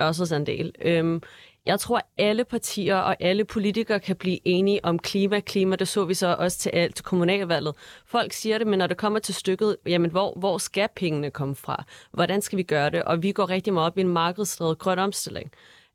[0.00, 0.72] Ørstedsandel.
[0.82, 1.22] Øhm,
[1.66, 5.40] jeg tror, alle partier og alle politikere kan blive enige om klima.
[5.40, 7.74] Klima, det så vi så også til, alt til kommunalvalget.
[8.06, 11.54] Folk siger det, men når det kommer til stykket, jamen hvor, hvor skal pengene komme
[11.54, 11.84] fra?
[12.12, 13.02] Hvordan skal vi gøre det?
[13.02, 15.50] Og vi går rigtig meget op i en markedsdrevet grøn omstilling.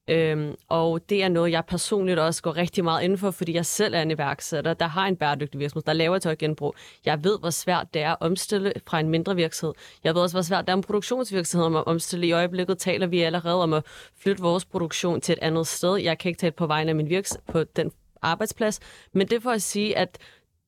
[0.08, 3.66] Øhm, og det er noget, jeg personligt også går rigtig meget ind for, fordi jeg
[3.66, 6.76] selv er en iværksætter, der har en bæredygtig virksomhed, der laver tøjgenbrug.
[7.06, 9.74] Jeg ved, hvor svært det er at omstille fra en mindre virksomhed.
[10.04, 12.28] Jeg ved også, hvor svært det er en produktionsvirksomhed at omstille.
[12.28, 13.86] I øjeblikket taler vi allerede om at
[14.18, 15.96] flytte vores produktion til et andet sted.
[15.96, 17.92] Jeg kan ikke tale på vegne af min virks på den
[18.22, 18.80] arbejdsplads,
[19.14, 20.18] men det for at sige, at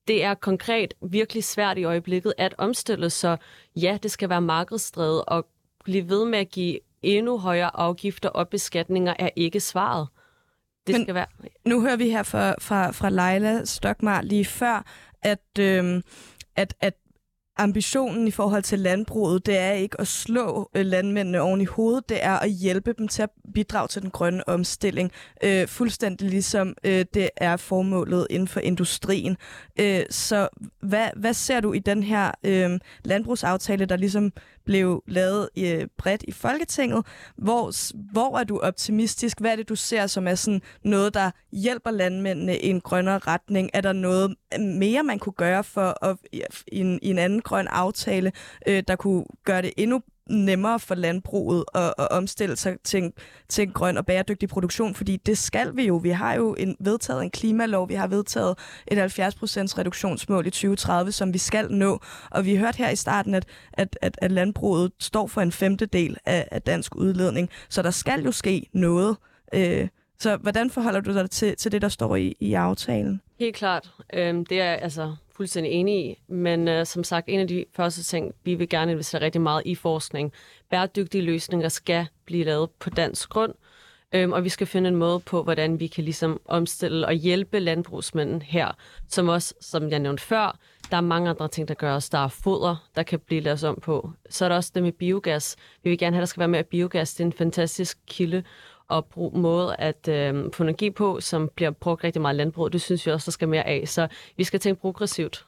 [0.08, 3.38] det er konkret virkelig svært i øjeblikket at omstille, så
[3.76, 5.48] ja, det skal være markedsdrevet og
[5.84, 10.08] blive ved med at give endnu højere afgifter og beskatninger er ikke svaret.
[10.88, 11.26] Det Men skal være...
[11.66, 14.86] Nu hører vi her fra, fra, fra Leila Stokmar lige før,
[15.22, 16.01] at, øhm,
[16.56, 16.93] at, at
[17.58, 22.10] ambitionen i forhold til landbruget, det er ikke at slå øh, landmændene oven i hovedet,
[22.10, 25.12] det er at hjælpe dem til at bidrage til den grønne omstilling,
[25.43, 29.38] øh, fuldstændig ligesom øh, det er formålet inden for industrien.
[29.80, 30.49] Øh, så
[30.82, 34.32] hvad, hvad ser du i den her øh, landbrugsaftale, der ligesom
[34.66, 37.05] blev lavet øh, bredt i Folketinget?
[37.38, 37.72] Hvor,
[38.11, 39.39] hvor er du optimistisk?
[39.39, 43.18] Hvad er det, du ser som er sådan noget, der hjælper landmændene i en grønnere
[43.18, 43.70] retning?
[43.74, 47.41] Er der noget øh, mere, man kunne gøre for at, i, en, i en anden
[47.41, 48.32] grøn aftale,
[48.68, 53.14] øh, der kunne gøre det endnu nemmere for landbruget at, at omstille sig til en,
[53.50, 55.96] til en grøn og bæredygtig produktion, fordi det skal vi jo.
[55.96, 58.58] Vi har jo en, vedtaget en klimalov, vi har vedtaget
[58.88, 59.00] et 70%
[59.78, 62.00] reduktionsmål i 2030, som vi skal nå,
[62.32, 66.18] og vi hørte her i starten, at, at, at, at landbruget står for en femtedel
[66.26, 69.18] af, af dansk udledning, så der skal jo ske noget.
[69.54, 69.88] Øh,
[70.24, 73.22] så hvordan forholder du dig til, til det, der står i, i aftalen?
[73.40, 73.92] Helt klart.
[74.14, 76.20] Øhm, det er altså fuldstændig enig i.
[76.28, 79.62] Men øh, som sagt, en af de første ting, vi vil gerne investere rigtig meget
[79.66, 80.32] i forskning.
[80.70, 83.54] Bæredygtige løsninger skal blive lavet på dansk grund,
[84.14, 87.60] øhm, og vi skal finde en måde på, hvordan vi kan ligesom omstille og hjælpe
[87.60, 88.72] landbrugsmænden her,
[89.08, 90.60] som også, som jeg nævnte før,
[90.92, 92.10] der er mange andre ting, der gøres.
[92.10, 94.12] Der er foder, der kan blive lavet om på.
[94.30, 95.56] Så er der også det med biogas.
[95.84, 97.14] Vi vil gerne have, at der skal være mere biogas.
[97.14, 98.44] Det er en fantastisk kilde
[98.88, 102.74] og brug, måde at øh, få energi på, som bliver brugt rigtig meget landbrug.
[102.74, 103.88] Det synes vi også, der skal mere af.
[103.88, 104.08] Så
[104.38, 105.46] vi skal tænke progressivt.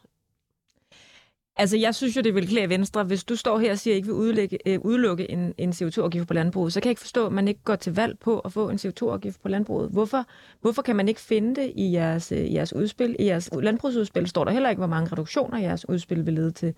[1.58, 3.04] Altså, jeg synes jo, det vil klæde Venstre.
[3.04, 5.70] Hvis du står her og siger, at I ikke vil udlægge, øh, udelukke en, en
[5.70, 8.40] CO2-afgift på landbruget, så kan jeg ikke forstå, at man ikke går til valg på
[8.40, 9.90] at få en CO2-afgift på landbruget.
[9.90, 10.26] Hvorfor,
[10.62, 13.16] hvorfor kan man ikke finde det i jeres, øh, jeres udspil?
[13.20, 16.74] I jeres landbrugsudspil står der heller ikke, hvor mange reduktioner jeres udspil vil lede til.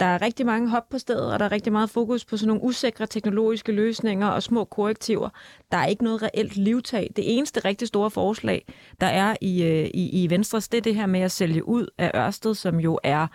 [0.00, 2.48] Der er rigtig mange hop på stedet, og der er rigtig meget fokus på sådan
[2.48, 5.28] nogle usikre teknologiske løsninger og små korrektiver.
[5.72, 7.10] Der er ikke noget reelt livtag.
[7.16, 8.66] Det eneste rigtig store forslag,
[9.00, 11.86] der er i, øh, i, i Venstres, det er det her med at sælge ud
[11.98, 13.26] af Ørsted, som jo er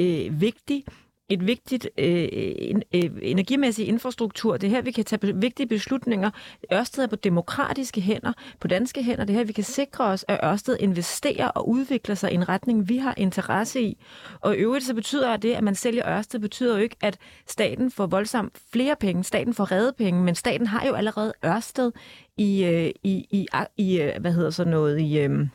[0.00, 0.84] øh, vigtig
[1.30, 4.56] et vigtigt øh, en, øh, energimæssig infrastruktur.
[4.56, 6.30] Det er her, vi kan tage vigtige beslutninger.
[6.72, 9.24] Ørsted er på demokratiske hænder, på danske hænder.
[9.24, 12.48] Det er her, vi kan sikre os, at Ørsted investerer og udvikler sig i en
[12.48, 13.98] retning, vi har interesse i.
[14.40, 17.90] Og i øvrigt så betyder det, at man sælger Ørsted, betyder jo ikke, at staten
[17.90, 19.24] får voldsomt flere penge.
[19.24, 21.92] Staten får redde penge, men staten har jo allerede Ørsted
[22.36, 25.18] i, øh, i, i, i øh, hvad hedder så noget, i...
[25.18, 25.46] Øh,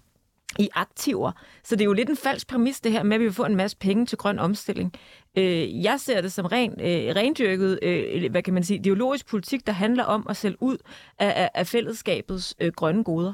[0.59, 1.31] i aktiver.
[1.63, 3.45] Så det er jo lidt en falsk præmis, det her med, at vi vil få
[3.45, 4.93] en masse penge til grøn omstilling.
[5.37, 9.67] Øh, jeg ser det som ren, øh, rendyrket, øh, hvad kan man sige, ideologisk politik,
[9.67, 10.77] der handler om at sælge ud
[11.19, 13.33] af, af, af fællesskabets øh, grønne goder.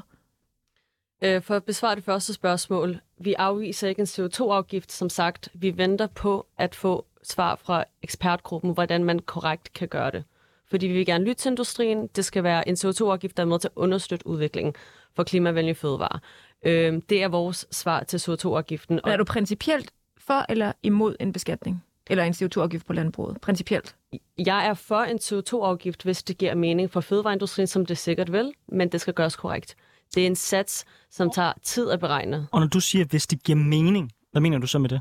[1.24, 3.00] Øh, for at besvare det første spørgsmål.
[3.18, 5.48] Vi afviser ikke en CO2-afgift, som sagt.
[5.54, 10.24] Vi venter på at få svar fra ekspertgruppen, hvordan man korrekt kan gøre det.
[10.70, 12.06] Fordi vi vil gerne lytte til industrien.
[12.06, 14.74] Det skal være en CO2-afgift, der er med til at understøtte udviklingen
[15.16, 16.18] for klimavenlige fødevarer.
[16.64, 19.00] Øh, det er vores svar til CO2-afgiften.
[19.04, 21.84] Men er du principielt for eller imod en beskatning?
[22.10, 23.96] Eller en CO2-afgift på landbruget, principielt?
[24.38, 28.52] Jeg er for en CO2-afgift, hvis det giver mening for fødevareindustrien, som det sikkert vil,
[28.68, 29.76] men det skal gøres korrekt.
[30.14, 32.46] Det er en sats, som tager tid at beregne.
[32.52, 35.00] Og når du siger, hvis det giver mening, hvad mener du så med det?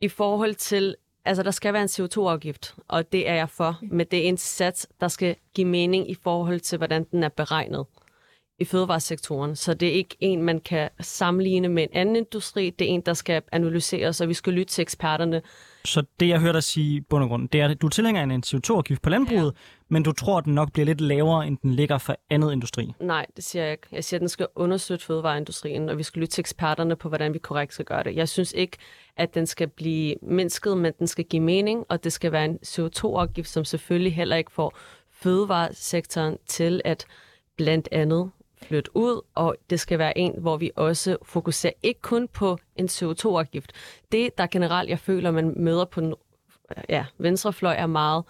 [0.00, 4.06] I forhold til, altså der skal være en CO2-afgift, og det er jeg for, men
[4.10, 7.86] det er en sats, der skal give mening i forhold til, hvordan den er beregnet
[8.58, 9.56] i fødevaresektoren.
[9.56, 12.70] Så det er ikke en, man kan sammenligne med en anden industri.
[12.70, 15.42] Det er en, der skal analyseres, og vi skal lytte til eksperterne.
[15.84, 18.22] Så det, jeg hørte dig sige i bund og grund, det er, at du tilhænger
[18.22, 19.84] en CO2-afgift på landbruget, ja.
[19.88, 22.92] men du tror, at den nok bliver lidt lavere, end den ligger for andet industri.
[23.00, 23.86] Nej, det siger jeg ikke.
[23.92, 27.34] Jeg siger, at den skal understøtte fødevareindustrien, og vi skal lytte til eksperterne på, hvordan
[27.34, 28.16] vi korrekt skal gøre det.
[28.16, 28.76] Jeg synes ikke,
[29.16, 32.58] at den skal blive mindsket, men den skal give mening, og det skal være en
[32.66, 34.78] CO2-afgift, som selvfølgelig heller ikke får
[35.10, 37.06] fødevaresektoren til at
[37.56, 38.30] blandt andet
[38.62, 42.86] flytte ud, og det skal være en, hvor vi også fokuserer ikke kun på en
[42.86, 43.72] CO2-afgift.
[44.12, 46.14] Det, der generelt jeg føler, man møder på den
[46.88, 48.24] ja, venstrefløj, er meget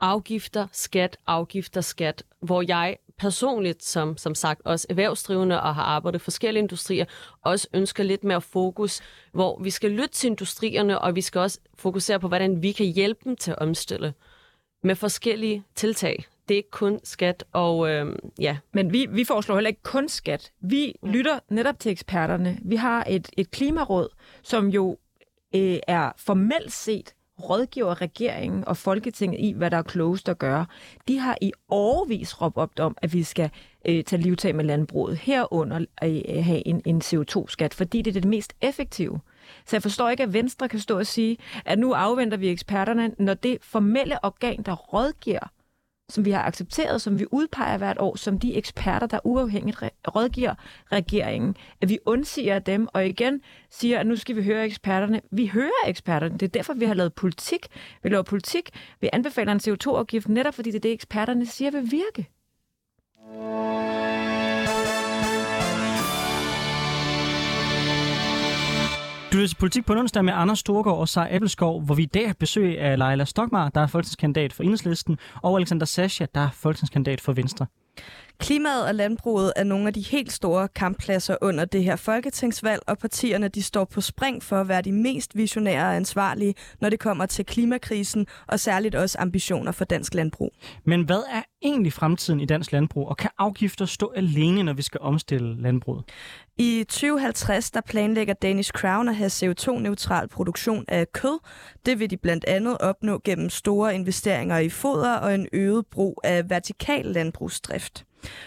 [0.00, 6.18] afgifter, skat, afgifter, skat, hvor jeg personligt, som, som sagt også erhvervsdrivende og har arbejdet
[6.18, 7.04] i forskellige industrier,
[7.42, 9.00] også ønsker lidt mere fokus,
[9.32, 12.86] hvor vi skal lytte til industrierne, og vi skal også fokusere på, hvordan vi kan
[12.86, 14.14] hjælpe dem til at omstille
[14.82, 18.56] med forskellige tiltag det er ikke kun skat og øh, ja.
[18.72, 20.52] Men vi, vi foreslår heller ikke kun skat.
[20.60, 21.10] Vi mm.
[21.10, 22.58] lytter netop til eksperterne.
[22.62, 24.08] Vi har et, et klimaråd,
[24.42, 24.98] som jo
[25.54, 27.14] øh, er formelt set
[27.48, 30.66] rådgiver regeringen og Folketinget i, hvad der er klogest at gøre.
[31.08, 33.50] De har i årvis råbt op om, at vi skal
[33.88, 38.28] øh, tage livtag med landbruget, herunder øh, have en, en CO2-skat, fordi det er det
[38.28, 39.20] mest effektive.
[39.66, 43.14] Så jeg forstår ikke, at Venstre kan stå og sige, at nu afventer vi eksperterne,
[43.18, 45.48] når det formelle organ, der rådgiver
[46.10, 49.82] som vi har accepteret, som vi udpeger hvert år, som de eksperter, der uafhængigt
[50.14, 50.54] rådgiver
[50.92, 53.40] regeringen, at vi undsiger dem, og igen
[53.70, 55.20] siger, at nu skal vi høre eksperterne.
[55.30, 56.34] Vi hører eksperterne.
[56.34, 57.66] Det er derfor, vi har lavet politik.
[58.02, 58.70] Vi laver politik.
[59.00, 62.28] Vi anbefaler en CO2-afgift, netop fordi det er det, eksperterne siger vil virke.
[69.32, 72.06] Du lytter til Politik på onsdag med Anders Storgård og Sara Appelskov, hvor vi i
[72.06, 76.40] dag har besøg af Leila Stokmar, der er folketingskandidat for Enhedslisten, og Alexander Sascha, der
[76.40, 77.66] er folketingskandidat for Venstre.
[78.40, 82.98] Klimaet og landbruget er nogle af de helt store kamppladser under det her folketingsvalg, og
[82.98, 87.00] partierne de står på spring for at være de mest visionære og ansvarlige, når det
[87.00, 90.52] kommer til klimakrisen, og særligt også ambitioner for dansk landbrug.
[90.84, 94.82] Men hvad er egentlig fremtiden i dansk landbrug, og kan afgifter stå alene, når vi
[94.82, 96.04] skal omstille landbruget?
[96.58, 101.38] I 2050 der planlægger Danish Crown at have CO2-neutral produktion af kød.
[101.86, 106.20] Det vil de blandt andet opnå gennem store investeringer i foder og en øget brug
[106.24, 108.04] af vertikal landbrugsdrift.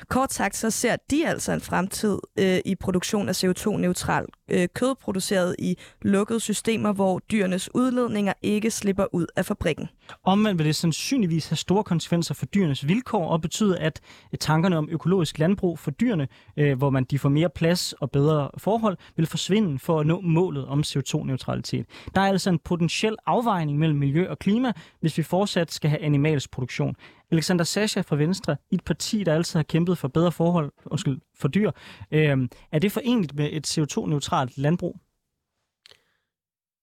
[0.10, 4.96] Kort sagt, så ser de altså en fremtid øh, i produktion af CO2-neutral øh, kød
[4.96, 9.90] produceret i lukkede systemer, hvor dyrenes udledninger ikke slipper ud af fabrikken.
[10.24, 14.02] Omvendt vil det sandsynligvis have store konsekvenser for dyrenes vilkår og betyde, at
[14.34, 18.12] øh, tankerne om økologisk landbrug for dyrene, øh, hvor man de får mere plads og
[18.12, 21.86] bedre forhold, vil forsvinde for at nå målet om CO2-neutralitet.
[22.16, 26.02] Der er altså en potentiel afvejning mellem miljø og klima, hvis vi fortsat skal have
[26.02, 26.96] animalsk produktion.
[27.32, 31.20] Alexander Sascha fra Venstre, i et parti, der altid har kæmpet for bedre forhold undskyld,
[31.36, 31.72] for dyr,
[32.12, 32.38] øh,
[32.72, 35.00] er det forenligt med et CO2-neutralt landbrug?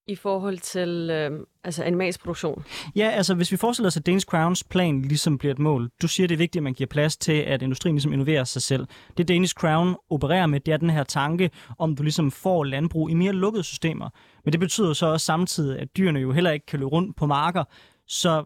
[0.07, 2.63] I forhold til øh, altså animalsk produktion?
[2.95, 5.89] Ja, altså hvis vi forestiller os, at Danish Crowns plan ligesom bliver et mål.
[6.01, 8.61] Du siger, det er vigtigt, at man giver plads til, at industrien ligesom innoverer sig
[8.61, 8.87] selv.
[9.17, 13.09] Det Danish Crown opererer med, det er den her tanke, om du ligesom får landbrug
[13.09, 14.09] i mere lukkede systemer.
[14.45, 17.25] Men det betyder så også samtidig, at dyrene jo heller ikke kan løbe rundt på
[17.25, 17.63] marker.
[18.07, 18.45] Så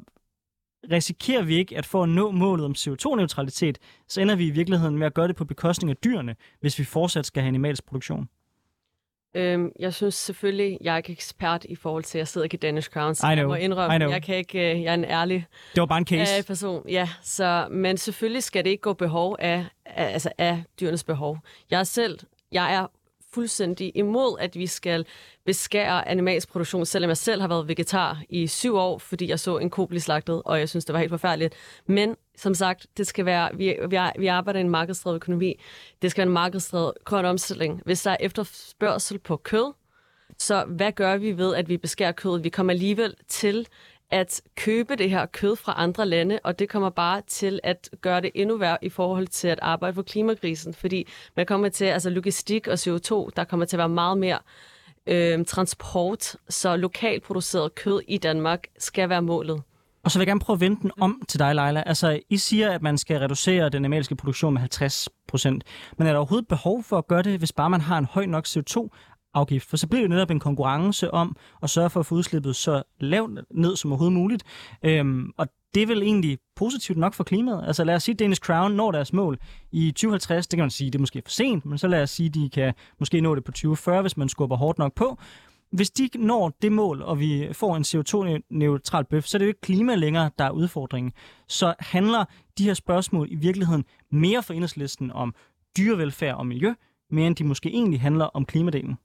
[0.91, 3.77] risikerer vi ikke, at for at nå målet om CO2-neutralitet,
[4.07, 6.83] så ender vi i virkeligheden med at gøre det på bekostning af dyrene, hvis vi
[6.83, 8.29] fortsat skal have animalsk produktion?
[9.37, 12.55] Øhm, jeg synes selvfølgelig, jeg er ikke ekspert i forhold til, at jeg sidder ikke
[12.55, 15.45] i Danish Crown, så jeg må indrømme, jeg kan ikke, øh, jeg er en ærlig
[15.75, 16.37] Det var bare en case.
[16.37, 16.89] øh, person.
[16.89, 21.37] Ja, så, men selvfølgelig skal det ikke gå behov af, af, altså af dyrenes behov.
[21.71, 22.19] Jeg er selv,
[22.51, 22.87] jeg er
[23.35, 25.05] fuldstændig imod, at vi skal
[25.45, 29.57] beskære animalsk produktion, selvom jeg selv har været vegetar i syv år, fordi jeg så
[29.57, 31.55] en ko blive slagtet, og jeg synes, det var helt forfærdeligt.
[31.87, 35.59] Men som sagt, det skal være, vi, vi, vi arbejder i en markedsdrevet økonomi.
[36.01, 37.81] Det skal være en markedsdrevet grøn omstilling.
[37.85, 39.73] Hvis der er efterspørgsel på kød,
[40.37, 42.43] så hvad gør vi ved, at vi beskærer kødet?
[42.43, 43.67] Vi kommer alligevel til
[44.11, 48.21] at købe det her kød fra andre lande, og det kommer bare til at gøre
[48.21, 52.09] det endnu værre i forhold til at arbejde for klimakrisen, fordi man kommer til, altså
[52.09, 54.39] logistik og CO2, der kommer til at være meget mere
[55.07, 59.61] øh, transport, så lokalt produceret kød i Danmark skal være målet.
[60.03, 61.83] Og så vil jeg gerne prøve at vende den om til dig, Leila.
[61.85, 65.63] Altså, I siger, at man skal reducere den animalske produktion med 50 procent.
[65.97, 68.25] Men er der overhovedet behov for at gøre det, hvis bare man har en høj
[68.25, 68.89] nok CO2
[69.35, 69.69] afgift.
[69.69, 72.83] For så bliver det netop en konkurrence om at sørge for at få udslippet så
[72.99, 74.43] lavt ned som overhovedet muligt.
[74.83, 77.63] Øhm, og det er vel egentlig positivt nok for klimaet.
[77.67, 79.39] Altså lad os sige, at Danish Crown når deres mål
[79.71, 80.47] i 2050.
[80.47, 82.33] Det kan man sige, det er måske for sent, men så lad os sige, at
[82.33, 85.17] de kan måske nå det på 2040, hvis man skubber hårdt nok på.
[85.71, 89.47] Hvis de når det mål, og vi får en CO2-neutral bøf, så er det jo
[89.47, 91.13] ikke klima længere, der er udfordringen.
[91.47, 92.25] Så handler
[92.57, 95.35] de her spørgsmål i virkeligheden mere for enhedslisten om
[95.77, 96.73] dyrevelfærd og miljø,
[97.11, 98.97] mere end de måske egentlig handler om klimadelen.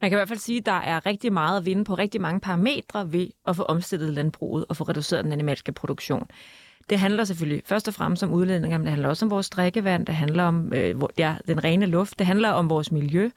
[0.00, 2.20] Man kan i hvert fald sige, at der er rigtig meget at vinde på rigtig
[2.20, 6.28] mange parametre ved at få omstillet landbruget og få reduceret den animalske produktion.
[6.90, 10.06] Det handler selvfølgelig først og fremmest om udledninger, men det handler også om vores drikkevand,
[10.06, 13.30] det handler om øh, ja, den rene luft, det handler om vores miljø,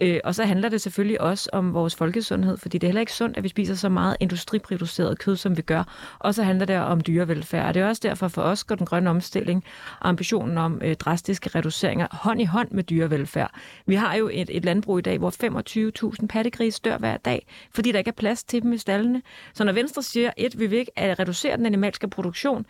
[0.00, 3.12] øh, og så handler det selvfølgelig også om vores folkesundhed, fordi det er heller ikke
[3.12, 6.16] sundt, at vi spiser så meget industriproduceret kød, som vi gør.
[6.18, 8.86] Og så handler det om dyrevelfærd, og det er også derfor for os går den
[8.86, 9.64] grønne omstilling
[10.00, 13.50] og ambitionen om øh, drastiske reduceringer hånd i hånd med dyrevelfærd.
[13.86, 17.92] Vi har jo et, et landbrug i dag, hvor 25.000 pattegris dør hver dag, fordi
[17.92, 19.22] der ikke er plads til dem i stallene.
[19.54, 22.66] Så når Venstre siger, at vi vil ikke at reducere den animalske produktion,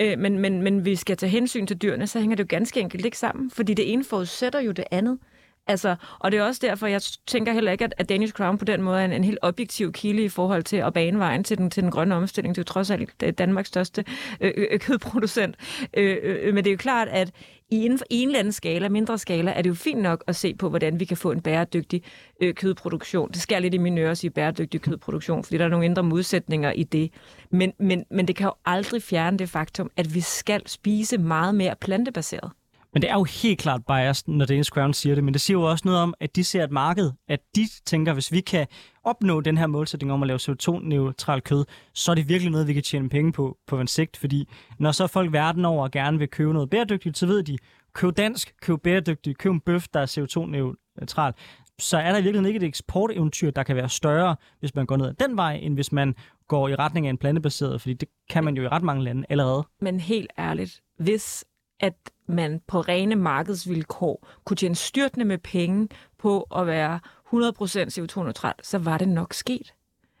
[0.00, 2.80] øh, men, men, men vi skal tage hensyn til dyrene, så hænger det jo ganske
[2.80, 5.18] enkelt ikke sammen, fordi det ene forudsætter jo det andet.
[5.66, 8.64] Altså, og det er også derfor, jeg tænker heller ikke, at, at Danish Crown på
[8.64, 11.58] den måde er en, en helt objektiv kilde i forhold til at bane vejen til
[11.58, 12.54] den, til den grønne omstilling.
[12.54, 14.04] Det er jo trods alt øh, Danmarks største
[14.40, 15.56] øh, øh, øh kødproducent.
[15.96, 17.30] Øh, øh, øh, men det er jo klart, at
[17.70, 20.36] i en, i en eller anden skala, mindre skala, er det jo fint nok at
[20.36, 22.02] se på, hvordan vi kan få en bæredygtig
[22.40, 23.30] øh, kødproduktion.
[23.32, 26.02] Det skal lidt i mine ører at sige bæredygtig kødproduktion, fordi der er nogle indre
[26.02, 27.10] modsætninger i det.
[27.50, 31.54] Men, men, men det kan jo aldrig fjerne det faktum, at vi skal spise meget
[31.54, 32.50] mere plantebaseret.
[32.92, 35.58] Men det er jo helt klart biased, når Danish Crown siger det, men det siger
[35.58, 38.66] jo også noget om, at de ser et marked, at de tænker, hvis vi kan
[39.04, 41.64] opnå den her målsætning om at lave CO2-neutral kød,
[41.94, 44.92] så er det virkelig noget, vi kan tjene penge på på en sigt, fordi når
[44.92, 47.58] så folk verden over gerne vil købe noget bæredygtigt, så ved de,
[47.92, 51.32] køb dansk, køb bæredygtigt, køb en bøf, der er CO2-neutral,
[51.78, 54.96] så er der i virkeligheden ikke et eksporteventyr, der kan være større, hvis man går
[54.96, 56.14] ned ad den vej, end hvis man
[56.48, 59.24] går i retning af en plantebaseret, fordi det kan man jo i ret mange lande
[59.28, 59.66] allerede.
[59.80, 61.44] Men helt ærligt, hvis
[61.80, 68.54] at man på rene markedsvilkår kunne tjene styrtende med penge på at være 100% CO2-neutral,
[68.62, 69.74] så var det nok sket.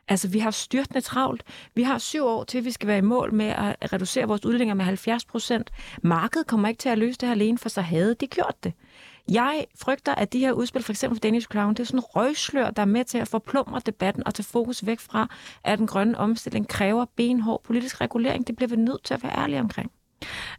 [0.08, 1.42] Altså, vi har styrtende travlt.
[1.74, 4.44] Vi har syv år til, at vi skal være i mål med at reducere vores
[4.44, 5.70] udledninger med 70 procent.
[6.02, 8.72] Markedet kommer ikke til at løse det her alene, for så havde de gjort det.
[9.28, 12.04] Jeg frygter, at de her udspil, for eksempel for Danish Crown, det er sådan en
[12.04, 15.28] røgslør, der er med til at forplumre debatten og tage fokus væk fra,
[15.64, 18.46] at den grønne omstilling kræver benhård politisk regulering.
[18.46, 19.92] Det bliver vi nødt til at være ærlige omkring.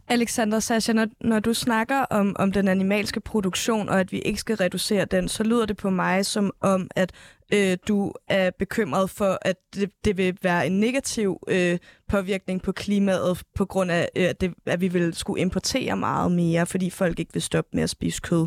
[0.08, 4.40] Alexander Sasha, når, når du snakker om, om den animalske produktion, og at vi ikke
[4.40, 7.12] skal reducere den, så lyder det på mig som om, at
[7.52, 12.72] øh, du er bekymret for, at det, det vil være en negativ øh, påvirkning på
[12.72, 16.90] klimaet, på grund af, øh, at, det, at vi vil skulle importere meget mere, fordi
[16.90, 18.46] folk ikke vil stoppe med at spise kød.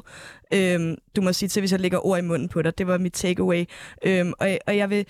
[0.53, 2.77] Øh, du må sige til, hvis jeg lægger ord i munden på dig.
[2.77, 3.65] Det var mit takeaway.
[4.05, 5.05] Øh, og, og jeg vil...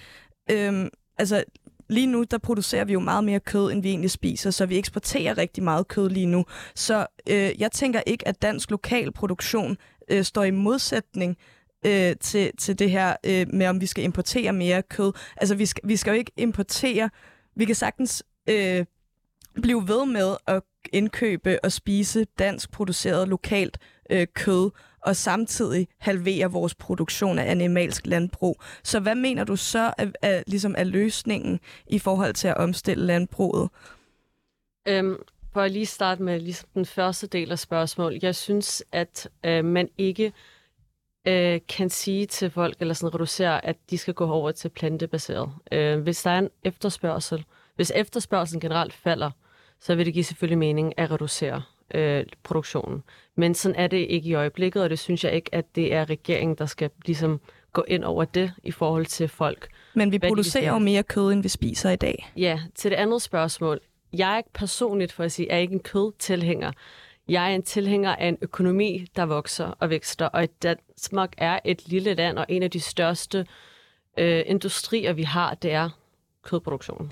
[0.52, 0.86] Øh,
[1.18, 1.44] altså,
[1.90, 4.78] lige nu, der producerer vi jo meget mere kød, end vi egentlig spiser, så vi
[4.78, 6.46] eksporterer rigtig meget kød lige nu.
[6.76, 9.78] Så øh, jeg tænker ikke, at dansk lokal produktion
[10.10, 11.38] øh, står i modsætning
[11.86, 15.14] øh, til, til det her øh, med, om vi skal importere mere kød.
[15.38, 17.10] Altså, vi skal, vi skal jo ikke importere...
[17.56, 18.86] Vi kan sagtens øh,
[19.62, 20.62] blive ved med at
[20.94, 23.78] indkøbe og spise dansk produceret lokalt
[24.10, 24.72] øh, kød,
[25.08, 28.62] og samtidig halvere vores produktion af animalsk landbrug.
[28.84, 33.06] Så hvad mener du så er, er, ligesom er løsningen i forhold til at omstille
[33.06, 33.70] landbruget?
[34.88, 35.18] Øhm,
[35.54, 38.24] for at lige starte med ligesom den første del af spørgsmålet.
[38.24, 40.34] Jeg synes, at øh, man ikke
[41.28, 45.50] øh, kan sige til folk, eller sådan reducere, at de skal gå over til plantebaseret.
[45.72, 47.46] Øh, hvis der er en efterspørgsel,
[47.76, 49.32] hvis efterspørgselen generelt falder,
[49.80, 51.62] så vil det give selvfølgelig mening at reducere.
[51.94, 53.04] øh, produktionen.
[53.40, 56.10] Men sådan er det ikke i øjeblikket, og det synes jeg ikke, at det er
[56.10, 57.42] regeringen, der skal ligesom
[57.74, 59.68] gå ind over det i forhold til folk.
[59.94, 62.32] Men vi Hvad producerer jo mere kød, end vi spiser i dag.
[62.38, 63.80] Ja, til det andet spørgsmål.
[64.14, 66.72] Jeg er personligt, for at sige, er ikke en kødtilhænger.
[67.28, 71.88] Jeg er en tilhænger af en økonomi, der vokser og vækster, og Danmark er et
[71.88, 73.46] lille land, og en af de største
[74.18, 75.90] øh, industrier, vi har, det er
[76.44, 77.12] kødproduktionen.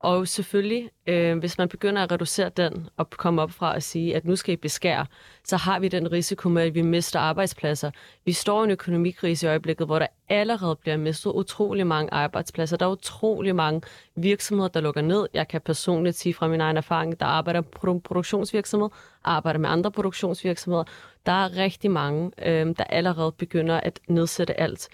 [0.00, 4.16] Og selvfølgelig, øh, hvis man begynder at reducere den og komme op fra at sige,
[4.16, 5.06] at nu skal I beskære,
[5.44, 7.90] så har vi den risiko med, at vi mister arbejdspladser.
[8.24, 12.76] Vi står i en økonomikrise i øjeblikket, hvor der allerede bliver mistet utrolig mange arbejdspladser.
[12.76, 13.82] Der er utrolig mange
[14.16, 15.28] virksomheder, der lukker ned.
[15.34, 18.88] Jeg kan personligt sige fra min egen erfaring, der arbejder på produktionsvirksomhed,
[19.24, 20.84] arbejder med andre produktionsvirksomheder.
[21.26, 24.88] Der er rigtig mange, øh, der allerede begynder at nedsætte alt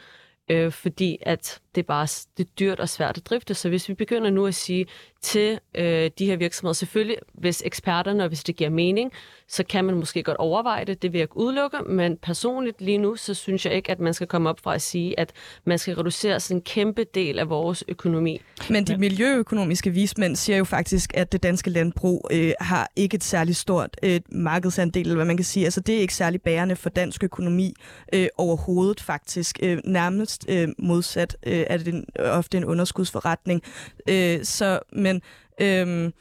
[0.49, 3.55] øh, fordi at det er bare det er dyrt og svært at drifte.
[3.55, 4.87] Så hvis vi begynder nu at sige
[5.23, 9.13] til øh, de her virksomheder, selvfølgelig hvis eksperterne, og hvis det giver mening,
[9.49, 12.99] så kan man måske godt overveje det, det vil jeg ikke udelukke, men personligt lige
[12.99, 15.33] nu, så synes jeg ikke, at man skal komme op fra at sige, at
[15.65, 18.41] man skal reducere sådan en kæmpe del af vores økonomi.
[18.71, 23.25] Men de miljøøkonomiske vismænd siger jo faktisk, at det danske landbrug øh, har ikke et
[23.25, 25.65] særligt stort øh, markedsandel, eller hvad man kan sige.
[25.65, 27.75] Altså det er ikke særlig bærende for dansk økonomi
[28.13, 29.59] øh, overhovedet faktisk.
[29.63, 33.63] Øh, nærmest øh, modsat øh, er det en, ofte en underskudsforretning.
[34.09, 35.16] Øh, så, men
[35.61, 36.13] øh,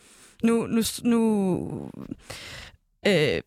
[0.43, 1.91] nu, nu, nu
[3.07, 3.41] øh,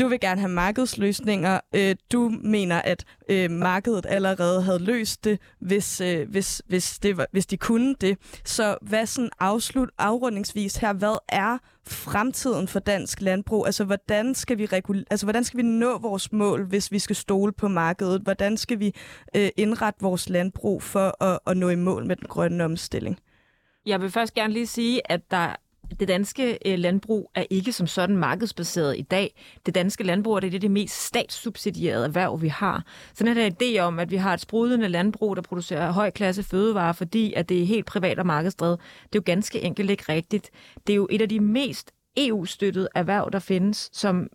[0.00, 1.60] du vil gerne have markedsløsninger.
[1.74, 7.16] Øh, du mener, at øh, markedet allerede havde løst det, hvis, øh, hvis, hvis, det
[7.16, 8.18] var, hvis de kunne det.
[8.44, 13.66] Så hvad sådan afslut, afrundingsvis her, hvad er fremtiden for dansk landbrug?
[13.66, 17.16] Altså hvordan, skal vi regul- altså, hvordan skal vi nå vores mål, hvis vi skal
[17.16, 18.20] stole på markedet?
[18.22, 18.94] Hvordan skal vi
[19.36, 23.18] øh, indrette vores landbrug for at, at nå i mål med den grønne omstilling?
[23.86, 25.56] Jeg vil først gerne lige sige, at der
[26.00, 29.34] det danske øh, landbrug er ikke som sådan markedsbaseret i dag.
[29.66, 32.84] Det danske landbrug er det, det mest statssubsidierede erhverv, vi har.
[33.14, 36.92] Så den her idé om, at vi har et sprudlende landbrug, der producerer højklasse fødevarer,
[36.92, 40.50] fordi at det er helt privat og markedsdrevet, det er jo ganske enkelt ikke rigtigt.
[40.86, 44.28] Det er jo et af de mest EU-støttede erhverv, der findes, som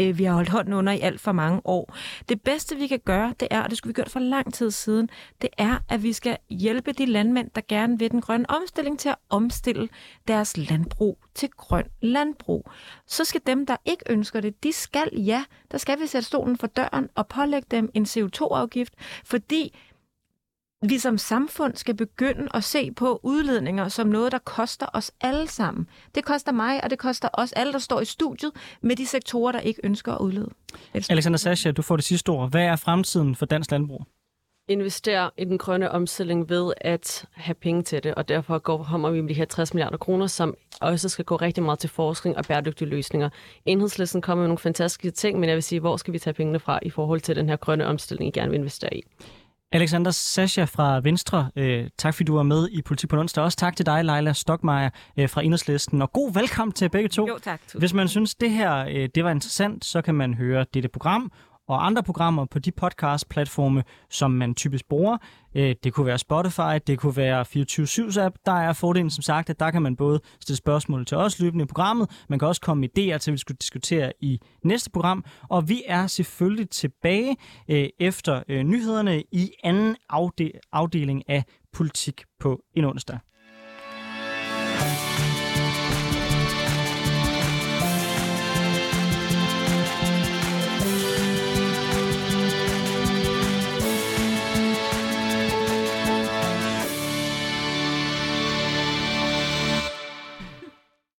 [0.00, 1.96] øh, vi har holdt hånden under i alt for mange år.
[2.28, 4.70] Det bedste, vi kan gøre, det er, og det skulle vi gjort for lang tid
[4.70, 5.10] siden,
[5.42, 9.08] det er, at vi skal hjælpe de landmænd, der gerne vil den grønne omstilling til
[9.08, 9.88] at omstille
[10.28, 12.70] deres landbrug til grøn landbrug.
[13.06, 16.56] Så skal dem, der ikke ønsker det, de skal, ja, der skal vi sætte stolen
[16.56, 18.94] for døren og pålægge dem en CO2-afgift,
[19.24, 19.78] fordi
[20.82, 25.48] vi som samfund skal begynde at se på udledninger som noget, der koster os alle
[25.48, 25.86] sammen.
[26.14, 29.52] Det koster mig, og det koster os alle, der står i studiet, med de sektorer,
[29.52, 30.50] der ikke ønsker at udlede.
[30.94, 32.50] Alexander Sascha, du får det sidste ord.
[32.50, 34.04] Hvad er fremtiden for dansk landbrug?
[34.68, 39.10] investere i den grønne omstilling ved at have penge til det, og derfor går, kommer
[39.10, 42.36] vi med de her 60 milliarder kroner, som også skal gå rigtig meget til forskning
[42.36, 43.30] og bæredygtige løsninger.
[43.66, 46.60] Enhedslisten kommer med nogle fantastiske ting, men jeg vil sige, hvor skal vi tage pengene
[46.60, 49.02] fra i forhold til den her grønne omstilling, I gerne vil investere i?
[49.72, 53.44] Alexander Sascha fra Venstre, øh, tak fordi du var med i Politik på onsdag.
[53.44, 56.02] Også tak til dig, Leila Stokmeier øh, fra Enhedslisten.
[56.02, 57.28] Og god velkommen til begge to.
[57.28, 57.60] Jo, tak.
[57.74, 61.32] Hvis man synes, det her øh, det var interessant, så kan man høre dette program
[61.68, 65.18] og andre programmer på de podcast-platforme, som man typisk bruger.
[65.54, 68.36] Øh, det kunne være Spotify, det kunne være 24 app.
[68.46, 71.62] Der er fordelen som sagt, at der kan man både stille spørgsmål til os løbende
[71.62, 74.90] i programmet, man kan også komme med idéer til, at vi skulle diskutere i næste
[74.90, 75.24] program.
[75.48, 77.36] Og vi er selvfølgelig tilbage
[77.68, 79.96] øh, efter øh, nyhederne i anden
[80.72, 83.18] afdeling af politik på en onsdag.